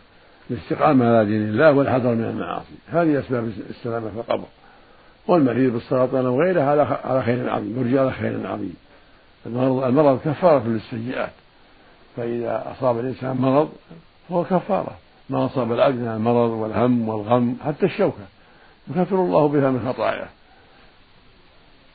الاستقامة 0.50 1.06
على 1.06 1.24
دين 1.24 1.42
الله 1.42 1.72
والحذر 1.72 2.14
من 2.14 2.24
المعاصي. 2.24 2.74
هذه 2.88 3.18
أسباب 3.18 3.52
السلامة 3.70 4.10
في 4.10 4.16
القبر. 4.16 4.44
والمريض 5.26 5.72
بالسرطان 5.72 6.26
وغيره 6.26 6.62
على 7.04 7.22
خير 7.22 7.50
عظيم 7.50 7.80
يرجى 7.80 7.98
على 7.98 8.12
خير 8.12 8.46
عظيم. 8.46 8.74
المرض 9.46 9.84
المرض 9.84 10.20
كفارة 10.24 10.62
للسيئات. 10.66 11.32
فإذا 12.16 12.72
أصاب 12.72 12.98
الإنسان 12.98 13.36
مرض 13.36 13.72
فهو 14.28 14.44
كفارة. 14.44 14.96
ما 15.30 15.46
أصاب 15.46 15.68
من 15.68 16.08
المرض 16.16 16.50
والهم 16.50 17.08
والغم 17.08 17.56
حتى 17.64 17.86
الشوكة. 17.86 18.26
يكفر 18.90 19.16
الله 19.16 19.48
بها 19.48 19.70
من 19.70 19.92
خطاياه. 19.92 20.28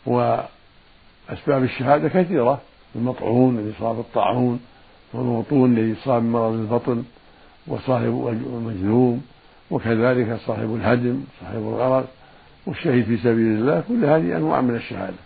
وأسباب 0.05 1.63
الشهادة 1.63 2.09
كثيرة 2.09 2.61
المطعون 2.95 3.59
الذي 3.59 3.73
صاب 3.79 3.99
الطاعون 3.99 4.59
والمبطون 5.13 5.77
الذي 5.77 5.95
صاب 6.03 6.23
مرض 6.23 6.53
البطن 6.53 7.03
وصاحب 7.67 8.37
المجذوم 8.53 9.25
وكذلك 9.71 10.39
صاحب 10.45 10.75
الهدم 10.75 11.23
صاحب 11.41 11.57
الغرق 11.57 12.07
والشهيد 12.65 13.05
في 13.05 13.17
سبيل 13.17 13.57
الله 13.57 13.83
كل 13.87 14.05
هذه 14.05 14.37
أنواع 14.37 14.61
من 14.61 14.75
الشهادة. 14.75 15.17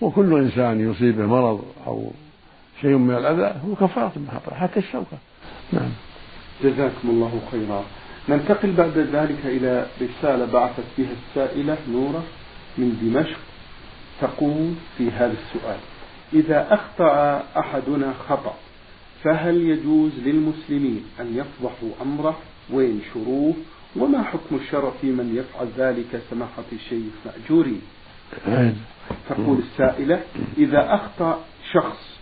وكل 0.00 0.38
إنسان 0.38 0.90
يصيبه 0.90 1.26
مرض 1.26 1.64
أو 1.86 2.10
شيء 2.80 2.96
من 2.96 3.14
الأذى 3.14 3.60
هو 3.68 3.74
كفارة 3.74 4.12
من 4.16 4.28
خطأ 4.34 4.54
حتى 4.54 4.78
الشوكة. 4.78 5.18
نعم. 5.72 5.90
جزاكم 6.64 7.10
الله 7.10 7.40
خيرا. 7.50 7.84
ننتقل 8.28 8.72
بعد 8.72 8.98
ذلك 8.98 9.38
إلى 9.44 9.86
رسالة 10.02 10.44
بعثت 10.52 10.84
بها 10.98 11.10
السائلة 11.28 11.76
نورة 11.92 12.24
من 12.78 12.98
دمشق 13.02 13.38
تقول 14.20 14.74
في 14.98 15.10
هذا 15.10 15.34
السؤال. 15.44 15.78
إذا 16.32 16.74
أخطأ 16.74 17.44
أحدنا 17.56 18.14
خطأ 18.28 18.54
فهل 19.24 19.56
يجوز 19.56 20.12
للمسلمين 20.24 21.04
أن 21.20 21.36
يفضحوا 21.36 21.90
أمره 22.02 22.38
وينشروه؟ 22.72 23.54
وما 23.96 24.22
حكم 24.22 24.56
الشرع 24.56 24.92
في 25.00 25.06
من 25.06 25.36
يفعل 25.36 25.68
ذلك 25.78 26.22
سماحة 26.30 26.62
الشيخ 26.72 27.12
مأجوري؟ 27.26 27.80
تقول 29.28 29.58
السائلة 29.58 30.20
إذا 30.58 30.94
أخطأ 30.94 31.44
شخص 31.72 32.19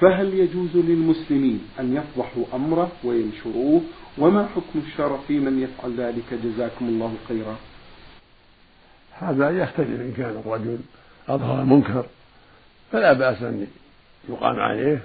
فهل 0.00 0.34
يجوز 0.34 0.76
للمسلمين 0.76 1.60
أن 1.80 1.96
يفضحوا 1.96 2.44
أمره 2.54 2.92
وينشروه؟ 3.04 3.82
وما 4.18 4.46
حكم 4.46 4.78
الشرع 4.86 5.18
في 5.28 5.38
من 5.38 5.62
يفعل 5.62 5.96
ذلك؟ 5.96 6.34
جزاكم 6.44 6.88
الله 6.88 7.14
خيرا. 7.28 7.56
هذا 9.12 9.50
يختلف 9.50 10.00
إن 10.00 10.12
كان 10.16 10.42
الرجل 10.46 10.78
أظهر 11.28 11.64
منكر 11.64 12.06
فلا 12.92 13.12
بأس 13.12 13.42
أن 13.42 13.66
يقام 14.28 14.60
عليه 14.60 15.02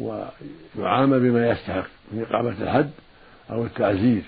ويعامل 0.00 1.20
بما 1.20 1.50
يستحق 1.50 1.86
من 2.12 2.26
إقامة 2.30 2.62
الحد 2.62 2.90
أو 3.50 3.64
التعزير. 3.64 4.22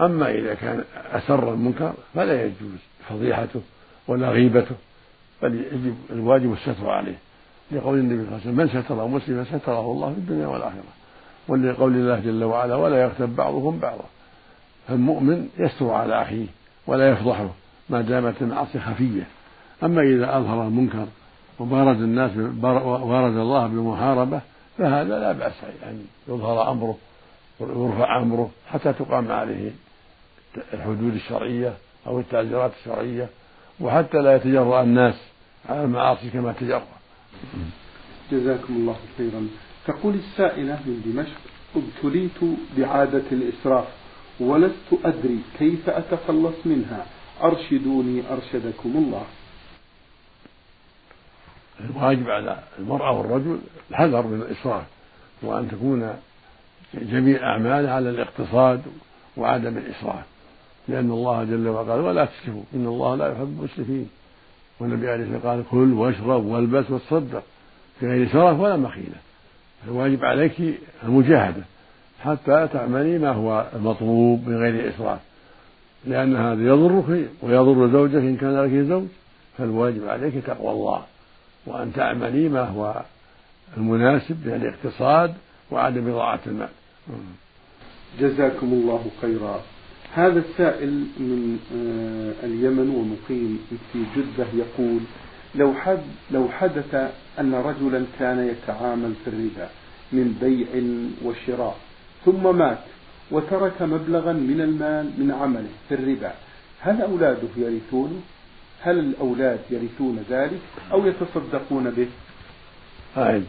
أما 0.00 0.30
إذا 0.30 0.54
كان 0.54 0.84
أسر 0.94 1.54
المنكر 1.54 1.94
فلا 2.14 2.44
يجوز 2.44 2.78
فضيحته 3.08 3.60
ولا 4.08 4.28
غيبته 4.30 4.76
بل 5.42 5.54
يجب 5.54 5.96
الواجب 6.10 6.52
الستر 6.52 6.90
عليه. 6.90 7.18
لقول 7.74 7.98
النبي 7.98 8.16
صلى 8.16 8.22
الله 8.22 8.32
عليه 8.32 8.40
وسلم 8.40 8.56
من 8.56 8.82
ستر 8.82 9.06
مسلما 9.06 9.44
ستره 9.44 9.92
الله 9.92 10.12
في 10.12 10.18
الدنيا 10.18 10.46
والآخرة. 10.46 10.92
ولقول 11.48 11.94
الله 11.94 12.20
جل 12.20 12.44
وعلا 12.44 12.74
ولا 12.74 13.02
يغتب 13.02 13.36
بعضهم 13.36 13.78
بعضا. 13.78 14.04
فالمؤمن 14.88 15.48
يستر 15.58 15.90
على 15.90 16.22
أخيه 16.22 16.46
ولا 16.86 17.08
يفضحه 17.08 17.48
ما 17.90 18.00
دامت 18.00 18.34
المعاصي 18.42 18.80
خفية. 18.80 19.26
أما 19.82 20.02
إذا 20.02 20.38
أظهر 20.38 20.62
المنكر 20.62 21.06
وبارز 21.58 22.02
الناس 22.02 22.30
وبارز 22.36 23.36
الله 23.36 23.66
بالمحاربة 23.66 24.40
فهذا 24.78 25.18
لا 25.18 25.32
بأس 25.32 25.52
يعني 25.82 26.02
يظهر 26.28 26.70
أمره 26.70 26.96
ويرفع 27.60 28.22
أمره 28.22 28.50
حتى 28.72 28.92
تقام 28.92 29.32
عليه 29.32 29.70
الحدود 30.74 31.14
الشرعية 31.14 31.72
أو 32.06 32.20
التعزيرات 32.20 32.72
الشرعية 32.80 33.28
وحتى 33.80 34.18
لا 34.18 34.36
يتجرأ 34.36 34.82
الناس 34.82 35.14
على 35.68 35.84
المعاصي 35.84 36.30
كما 36.30 36.52
تجرأ. 36.52 36.82
جزاكم 38.32 38.74
الله 38.74 38.96
خيرا. 39.18 39.48
تقول 39.86 40.14
السائلة 40.14 40.80
من 40.86 41.02
دمشق 41.06 41.40
ابتليت 41.76 42.58
بعادة 42.78 43.22
الإسراف 43.32 43.84
ولست 44.40 44.90
أدري 45.04 45.38
كيف 45.58 45.90
أتخلص 45.90 46.54
منها. 46.64 47.06
أرشدوني 47.42 48.22
أرشدكم 48.32 48.92
الله. 48.94 49.24
الواجب 51.80 52.30
على 52.30 52.62
المرأة 52.78 53.18
والرجل 53.18 53.58
الحذر 53.90 54.26
من 54.26 54.42
الإسراف 54.42 54.84
وأن 55.42 55.68
تكون 55.70 56.16
جميع 56.94 57.42
أعمالها 57.42 57.94
على 57.94 58.10
الاقتصاد 58.10 58.82
وعدم 59.36 59.76
الإسراف 59.78 60.24
لأن 60.88 61.10
الله 61.10 61.44
جل 61.44 61.68
وعلا 61.68 61.92
قال 61.92 62.00
ولا 62.00 62.24
تسرفوا 62.24 62.62
إن 62.74 62.86
الله 62.86 63.14
لا 63.16 63.32
يحب 63.32 63.58
المسرفين. 63.58 64.08
والنبي 64.80 65.10
عليه 65.10 65.22
الصلاة 65.22 65.36
والسلام 65.36 65.56
قال 65.56 65.64
كل 65.70 65.92
واشرب 65.92 66.44
والبس 66.46 66.90
وتصدق 66.90 67.42
في 68.00 68.06
غير 68.06 68.28
سرف 68.28 68.60
ولا 68.60 68.76
مخيلة. 68.76 69.16
الواجب 69.88 70.24
عليك 70.24 70.52
المجاهدة. 71.02 71.62
حتى 72.20 72.68
تعملي 72.72 73.18
ما 73.18 73.30
هو 73.30 73.66
المطلوب 73.74 74.48
من 74.48 74.56
غير 74.56 74.88
إسراف. 74.88 75.18
لأن 76.06 76.36
هذا 76.36 76.62
يضرك 76.62 77.28
ويضر 77.42 77.88
زوجك 77.88 78.14
إن 78.14 78.36
كان 78.36 78.60
لك 78.60 78.88
زوج. 78.88 79.04
فالواجب 79.58 80.08
عليك 80.08 80.34
تقوى 80.46 80.70
الله. 80.72 81.02
وأن 81.66 81.92
تعملي 81.92 82.48
ما 82.48 82.64
هو 82.68 83.02
المناسب 83.76 84.46
من 84.46 84.54
الاقتصاد 84.54 85.34
وعدم 85.70 86.10
إضاعة 86.10 86.40
المال. 86.46 86.68
جزاكم 88.20 88.66
الله 88.66 89.04
خيرا. 89.20 89.60
هذا 90.14 90.38
السائل 90.38 90.90
من 91.18 91.58
آه، 91.74 92.46
اليمن 92.46 92.88
ومقيم 92.88 93.58
في 93.92 93.98
جدة 94.16 94.46
يقول 94.54 95.00
لو 95.54 95.74
حد 95.74 96.02
لو 96.30 96.48
حدث 96.48 96.94
أن 97.40 97.54
رجلا 97.54 98.04
كان 98.18 98.48
يتعامل 98.48 99.12
في 99.24 99.30
الربا 99.30 99.68
من 100.12 100.36
بيع 100.40 100.68
وشراء 101.24 101.76
ثم 102.24 102.56
مات 102.58 102.78
وترك 103.30 103.82
مبلغا 103.82 104.32
من 104.32 104.60
المال 104.60 105.10
من 105.18 105.30
عمله 105.30 105.68
في 105.88 105.94
الربا 105.94 106.32
هل 106.80 107.02
أولاده 107.02 107.48
يرثونه 107.56 108.20
هل 108.80 108.98
الأولاد 108.98 109.60
يرثون 109.70 110.24
ذلك 110.30 110.60
أو 110.92 111.06
يتصدقون 111.06 111.90
به؟ 111.90 112.08
أعد 113.16 113.44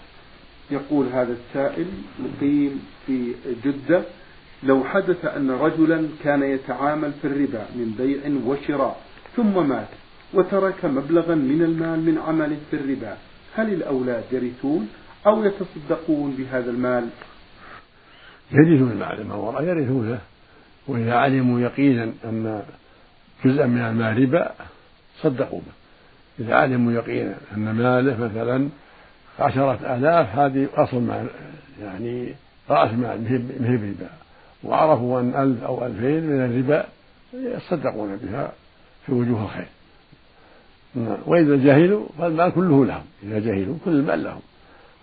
يقول 0.71 1.07
هذا 1.07 1.33
السائل 1.33 1.87
مقيم 2.19 2.85
في 3.07 3.33
جدة 3.65 4.03
لو 4.65 4.83
حدث 4.83 5.25
أن 5.25 5.51
رجلا 5.51 6.07
كان 6.23 6.43
يتعامل 6.43 7.11
في 7.21 7.27
الربا 7.27 7.65
من 7.75 7.95
بيع 7.97 8.19
وشراء 8.45 9.01
ثم 9.35 9.69
مات 9.69 9.87
وترك 10.33 10.85
مبلغا 10.85 11.35
من 11.35 11.61
المال 11.61 11.99
من 11.99 12.17
عمله 12.17 12.57
في 12.71 12.75
الربا 12.75 13.17
هل 13.55 13.73
الأولاد 13.73 14.23
يرثون 14.31 14.89
أو 15.27 15.43
يتصدقون 15.43 16.31
بهذا 16.31 16.71
المال؟ 16.71 17.09
يرثون 18.51 18.99
بعد 18.99 19.21
ما 19.21 19.35
وراء 19.35 19.63
يرثونه. 19.63 20.19
وإذا 20.87 21.13
علموا 21.13 21.59
يقينا 21.59 22.03
أن 22.03 22.63
جزءا 23.45 23.65
من 23.65 23.81
المال 23.81 24.23
ربا 24.23 24.51
صدقوا 25.21 25.59
به. 25.59 26.45
إذا 26.45 26.55
علموا 26.55 26.91
يقينا 26.91 27.35
أن 27.57 27.71
ماله 27.71 28.17
مثلا 28.25 28.69
عشرة 29.39 29.95
آلاف 29.95 30.35
هذه 30.35 30.67
أصل 30.73 31.01
مال 31.01 31.27
يعني 31.81 32.35
رأس 32.69 32.91
مال 32.91 33.45
مهب 33.59 33.83
ربا. 33.83 34.24
وعرفوا 34.65 35.19
أن 35.19 35.35
ألف 35.35 35.63
أو 35.63 35.85
ألفين 35.85 36.23
من 36.23 36.45
الربا 36.45 36.85
يصدقون 37.33 38.15
بها 38.15 38.51
في 39.05 39.11
وجوه 39.11 39.43
الخير. 39.43 39.67
نعم. 40.95 41.17
وإذا 41.25 41.55
جهلوا 41.55 42.05
فالمال 42.19 42.53
كله 42.53 42.85
لهم. 42.85 43.03
إذا 43.23 43.39
جهلوا 43.39 43.75
كل 43.85 43.91
المال 43.91 44.23
لهم. 44.23 44.41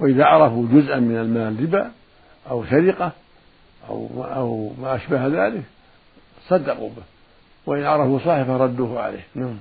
وإذا 0.01 0.25
عرفوا 0.25 0.67
جزءا 0.73 1.01
من 1.01 1.17
المال 1.17 1.63
ربا 1.63 1.91
أو 2.51 2.65
سرقة 2.65 3.13
أو 3.89 4.09
أو 4.25 4.73
ما 4.83 4.95
أشبه 4.97 5.27
ذلك 5.27 5.63
صدقوا 6.49 6.89
به. 6.89 7.03
وإن 7.67 7.85
عرفوا 7.85 8.19
صاحبه 8.19 8.57
ردوه 8.57 9.01
عليه. 9.01 9.27
نعم. 9.35 9.57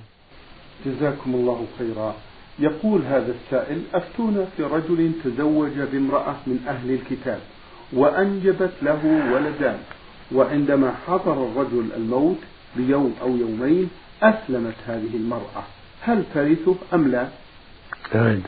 جزاكم 0.85 1.35
الله 1.35 1.65
خيرا. 1.79 2.15
يقول 2.59 3.01
هذا 3.01 3.31
السائل 3.31 3.81
أفتونا 3.93 4.45
في 4.57 4.63
رجل 4.63 5.11
تزوج 5.23 5.79
بامرأة 5.79 6.35
من 6.47 6.59
أهل 6.67 6.91
الكتاب. 6.91 7.39
وأنجبت 7.93 8.71
له 8.81 9.31
ولدان. 9.33 9.79
وعندما 10.31 10.93
حضر 11.07 11.45
الرجل 11.45 11.85
الموت 11.97 12.37
بيوم 12.75 13.15
أو 13.21 13.37
يومين 13.37 13.89
أسلمت 14.23 14.75
هذه 14.87 15.15
المرأة. 15.15 15.63
هل 16.01 16.23
ترثه 16.33 16.75
أم 16.93 17.07
لا؟ 17.07 17.27
أعد. 18.15 18.41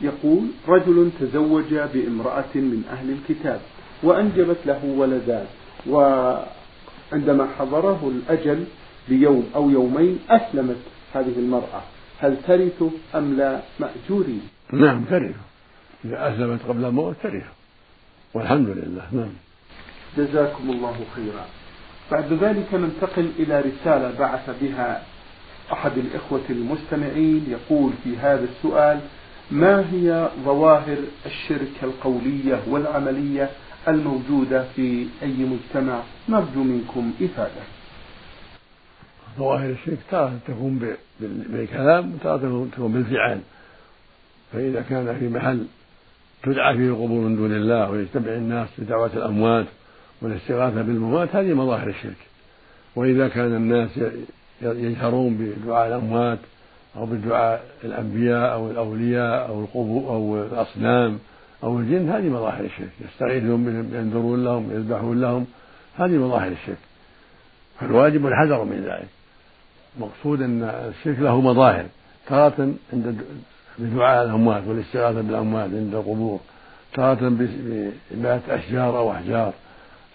يقول 0.00 0.42
رجل 0.68 1.10
تزوج 1.20 1.74
بامرأة 1.74 2.54
من 2.54 2.84
أهل 2.90 3.10
الكتاب 3.10 3.60
وأنجبت 4.02 4.58
له 4.66 4.84
ولدان. 4.84 5.46
وعندما 5.86 7.48
حضره 7.58 8.12
الأجل 8.14 8.64
بيوم 9.08 9.50
أو 9.54 9.70
يومين 9.70 10.18
أسلمت 10.30 10.76
هذه 11.14 11.34
المرأة. 11.36 11.82
هل 12.20 12.36
ترثه 12.46 12.90
أم 13.14 13.36
لا؟ 13.36 13.60
مأجوري 13.80 14.40
نعم 14.72 15.04
ترثه. 15.04 15.34
إذا 16.04 16.34
أسلمت 16.34 16.62
قبل 16.68 16.84
الموت 16.84 17.16
ترثه. 17.22 17.61
والحمد 18.34 18.68
لله 18.68 19.02
نعم. 19.12 19.32
جزاكم 20.16 20.70
الله 20.70 20.96
خيرا. 21.16 21.46
بعد 22.10 22.32
ذلك 22.32 22.74
ننتقل 22.74 23.30
إلى 23.38 23.60
رسالة 23.60 24.18
بعث 24.18 24.50
بها 24.62 25.02
أحد 25.72 25.98
الإخوة 25.98 26.42
المستمعين 26.50 27.46
يقول 27.48 27.92
في 28.04 28.16
هذا 28.16 28.44
السؤال 28.44 29.00
ما 29.50 29.84
هي 29.92 30.28
ظواهر 30.44 30.96
الشرك 31.26 31.76
القولية 31.82 32.62
والعملية 32.68 33.50
الموجودة 33.88 34.64
في 34.76 35.06
أي 35.22 35.34
مجتمع؟ 35.44 36.00
نرجو 36.28 36.62
منكم 36.62 37.12
إفادة. 37.22 37.62
ظواهر 39.38 39.70
الشرك 39.70 39.98
تارة 40.10 40.38
تكون 40.48 40.94
بالكلام 41.20 42.14
وتارة 42.14 42.68
تكون 42.72 42.92
بالفعل. 42.92 43.40
فإذا 44.52 44.84
كان 44.90 45.16
في 45.18 45.28
محل 45.28 45.66
تدعى 46.42 46.76
فيه 46.76 46.88
القبور 46.88 47.20
من 47.20 47.36
دون 47.36 47.52
الله 47.52 47.90
ويجتمع 47.90 48.32
الناس 48.32 48.68
بدعوة 48.78 49.10
الأموات 49.14 49.66
والاستغاثة 50.22 50.82
بالموات 50.82 51.36
هذه 51.36 51.54
مظاهر 51.54 51.88
الشرك. 51.88 52.16
وإذا 52.96 53.28
كان 53.28 53.54
الناس 53.54 53.90
يجهرون 54.62 55.34
بدعاء 55.34 55.88
الأموات 55.88 56.38
أو 56.96 57.06
بدعاء 57.06 57.64
الأنبياء 57.84 58.52
أو 58.52 58.70
الأولياء 58.70 59.48
أو 59.48 59.60
القبور 59.60 60.08
أو 60.08 60.42
الأصنام 60.42 61.18
أو 61.62 61.78
الجن 61.78 62.10
هذه 62.10 62.28
مظاهر 62.28 62.64
الشرك. 62.64 62.90
يستغيثون 63.00 63.90
ينذرون 63.94 64.44
لهم 64.44 64.70
يذبحون 64.72 65.20
لهم 65.20 65.46
هذه 65.96 66.10
مظاهر 66.10 66.52
الشرك. 66.52 66.78
فالواجب 67.80 68.26
الحذر 68.26 68.64
من 68.64 68.84
ذلك. 68.84 69.08
المقصود 69.96 70.42
أن 70.42 70.62
الشرك 70.62 71.18
له 71.18 71.40
مظاهر. 71.40 71.86
تارة 72.28 72.74
عند 72.92 73.24
بدعاء 73.78 74.24
الأموات 74.24 74.62
والاستغاثة 74.66 75.20
بالأموات 75.20 75.70
عند 75.70 75.94
القبور 75.94 76.40
تارة 76.94 77.28
بعبادة 77.28 78.42
أشجار 78.48 78.98
أو 78.98 79.12
أحجار 79.12 79.52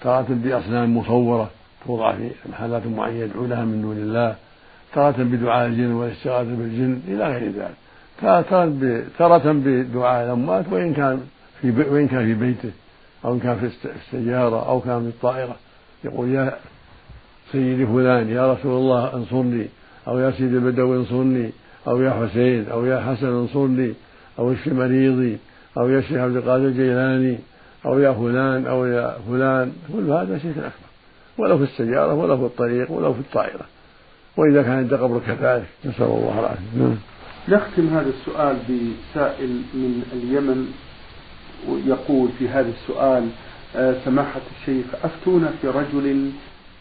تارة 0.02 0.28
بأصنام 0.30 0.98
مصورة 0.98 1.50
توضع 1.86 2.12
في 2.16 2.30
محلات 2.50 2.88
معينة 2.88 3.24
يدعو 3.24 3.46
لها 3.46 3.66
من 3.66 3.82
دون 3.82 3.98
الله 3.98 4.36
تارة 4.94 5.24
بدعاء 5.24 5.68
الجن 5.68 5.92
والاستغاثة 5.92 6.56
بالجن 6.56 7.02
إلى 7.08 7.28
غير 7.28 7.52
ذلك. 7.52 7.76
تارة 9.18 9.52
بدعاء 9.52 10.26
الأموات 10.26 10.66
وإن 10.72 10.94
كان 10.94 11.22
في 11.62 11.72
وإن 11.72 12.08
كان 12.08 12.26
في 12.26 12.34
بيته 12.34 12.72
أو 13.26 13.34
إن 13.34 13.40
كان 13.40 13.56
في 13.56 13.90
السيارة 13.96 14.70
أو 14.70 14.80
كان 14.80 15.02
في 15.02 15.08
الطائرة 15.08 15.56
يقول 16.04 16.30
يا 16.30 16.58
سيدي 17.52 17.86
فلان 17.86 18.30
يا 18.30 18.54
رسول 18.54 18.72
الله 18.72 19.14
انصرني 19.14 19.68
أو 20.08 20.20
يا 20.20 20.32
سيدي 20.32 20.56
البدوي 20.56 20.98
انصرني 20.98 21.52
أو 21.88 22.02
يا 22.02 22.12
حسين 22.12 22.68
أو 22.68 22.86
يا 22.86 23.00
حسن 23.00 23.28
انصرني 23.28 23.94
أو 24.40 24.52
اشف 24.52 24.68
مريضي 24.68 25.38
أو 25.78 25.90
يا 25.90 26.02
شيخ 26.02 26.18
عبد 26.18 26.36
القادر 26.36 26.66
الجيلاني 26.66 27.38
أو 27.86 28.00
يا 28.00 28.14
فلان 28.14 28.68
أو 28.68 28.86
يا 28.86 29.18
فلان. 29.30 29.74
كل 29.94 30.12
هذا 30.12 30.38
شرك 30.38 30.58
أكبر. 30.58 30.88
ولو 31.38 31.58
في 31.58 31.64
السيارة 31.64 32.14
ولو 32.14 32.38
في 32.38 32.44
الطريق 32.44 32.92
ولو 32.92 33.14
في 33.14 33.20
الطائرة. 33.20 33.66
وإذا 34.38 34.64
كان 34.64 34.72
عند 34.72 34.94
قبر 34.94 35.20
كذلك 35.28 35.68
نسأل 35.86 36.06
الله 36.06 36.40
العافية. 36.40 36.78
نعم. 36.78 36.96
نختم 37.50 37.88
هذا 37.88 38.10
السؤال 38.10 38.56
بسائل 38.56 39.50
من 39.74 40.04
اليمن 40.14 40.72
يقول 41.86 42.30
في 42.40 42.50
هذا 42.50 42.70
السؤال 42.70 43.30
آه، 43.76 43.96
سماحة 44.06 44.42
الشيخ 44.60 44.86
أفتونا 45.04 45.52
في 45.62 45.68
رجل 45.68 46.32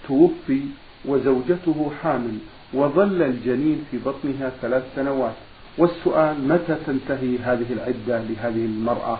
توفي 0.09 0.61
وزوجته 1.05 1.93
حامل. 2.03 2.39
وظل 2.75 3.23
الجنين 3.23 3.85
في 3.91 3.99
بطنها 3.99 4.53
ثلاث 4.63 4.85
سنوات. 4.97 5.35
والسؤال 5.79 6.49
متى 6.49 6.77
تنتهي 6.87 7.39
هذه 7.39 7.73
العدة 7.73 8.23
لهذه 8.23 8.65
المرأة؟ 8.65 9.19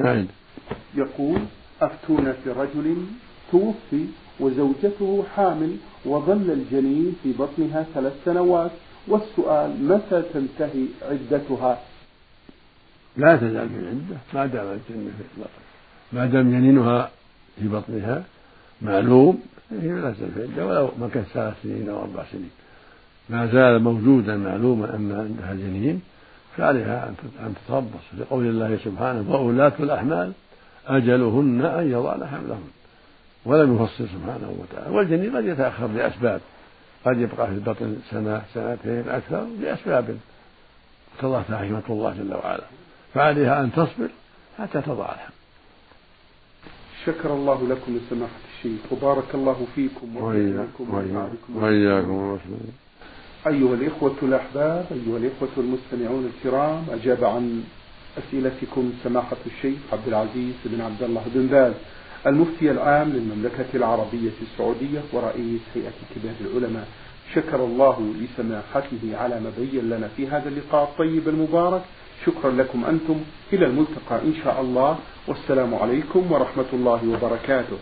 أعد 0.00 0.26
يقول 0.94 1.40
أفتونا 1.82 2.32
في 2.32 2.50
رجل 2.50 2.96
توفي 3.52 4.06
وزوجته 4.40 5.24
حامل 5.36 5.76
وظل 6.04 6.50
الجنين 6.50 7.16
في 7.22 7.32
بطنها 7.32 7.86
ثلاث 7.94 8.12
سنوات. 8.24 8.70
والسؤال 9.08 9.88
متى 9.88 10.22
تنتهي 10.34 10.86
عدتها؟ 11.02 11.78
لا 13.16 13.36
تزال 13.36 13.68
في 13.68 13.78
العدة 13.78 14.18
ما 14.34 14.46
دام 14.46 14.66
الجنين 14.66 15.12
في 15.18 15.44
ما 16.12 16.26
دام 16.26 16.50
جنينها 16.50 17.10
في 17.60 17.68
بطنها 17.68 18.24
معلوم 18.82 19.42
هي 19.70 19.88
لا 19.88 20.14
العدة 20.36 20.66
ولو 20.66 20.90
مكث 20.98 21.32
ثلاث 21.32 21.54
سنين 21.62 21.88
أو 21.88 22.00
أربع 22.02 22.24
سنين. 22.32 22.50
ما 23.28 23.46
زال 23.46 23.82
موجودا 23.82 24.36
معلوما 24.36 24.96
أن 24.96 25.12
عندها 25.12 25.54
جنين 25.54 26.02
فعليها 26.56 27.08
أن 27.40 27.54
تتربص 27.66 28.04
لقول 28.18 28.46
الله 28.46 28.78
سبحانه 28.84 29.32
وأولاة 29.32 29.72
الأحمال 29.80 30.32
أجلهن 30.86 31.64
أن 31.64 31.90
يضعن 31.90 32.26
حملهن 32.26 32.70
ولم 33.44 33.74
يفصل 33.74 34.08
سبحانه 34.08 34.54
وتعالى. 34.58 34.96
والجنين 34.96 35.36
قد 35.36 35.44
يتأخر 35.44 35.86
لأسباب. 35.86 36.40
قد 37.04 37.18
يبقى 37.18 37.46
في 37.46 37.52
البطن 37.52 37.96
سنة 38.10 38.42
سنتين 38.54 39.08
أكثر 39.08 39.46
لأسباب. 39.60 40.18
اقتضتها 41.16 41.58
حكمة 41.58 41.82
الله 41.90 42.14
جل 42.18 42.34
وعلا. 42.34 42.64
فعليها 43.14 43.60
أن 43.60 43.72
تصبر 43.72 44.08
حتى 44.58 44.80
تضع 44.80 45.04
الحمل 45.04 45.34
شكر 47.06 47.34
الله 47.34 47.68
لكم 47.68 48.00
سماحة 48.10 48.32
الشيخ 48.64 48.92
وبارك 48.92 49.34
الله 49.34 49.66
فيكم 49.74 50.16
وإياكم 50.16 50.94
وإياكم 50.94 51.56
أيها 53.46 53.74
الإخوة 53.74 54.14
الأحباب 54.22 54.86
أيها 54.92 55.16
الإخوة 55.16 55.48
المستمعون 55.58 56.30
الكرام 56.36 56.86
أجاب 56.92 57.24
عن 57.24 57.62
أسئلتكم 58.18 58.92
سماحة 59.04 59.36
الشيخ 59.46 59.78
عبد 59.92 60.08
العزيز 60.08 60.54
بن 60.64 60.80
عبد 60.80 61.02
الله 61.02 61.22
بن 61.34 61.46
باز 61.46 61.72
المفتي 62.26 62.70
العام 62.70 63.08
للمملكة 63.08 63.70
العربية 63.74 64.30
السعودية 64.42 65.00
ورئيس 65.12 65.60
هيئة 65.74 65.98
كبار 66.14 66.34
العلماء. 66.40 66.88
شكر 67.34 67.64
الله 67.64 68.14
لسماحته 68.20 69.16
على 69.16 69.40
ما 69.40 69.52
بين 69.58 69.90
لنا 69.90 70.08
في 70.16 70.28
هذا 70.28 70.48
اللقاء 70.48 70.84
الطيب 70.84 71.28
المبارك. 71.28 71.82
شكرا 72.26 72.50
لكم 72.50 72.84
أنتم. 72.84 73.16
إلى 73.52 73.66
الملتقى 73.66 74.16
إن 74.22 74.34
شاء 74.44 74.60
الله. 74.60 74.98
والسلام 75.28 75.74
عليكم 75.74 76.32
ورحمة 76.32 76.70
الله 76.72 77.08
وبركاته. 77.08 77.78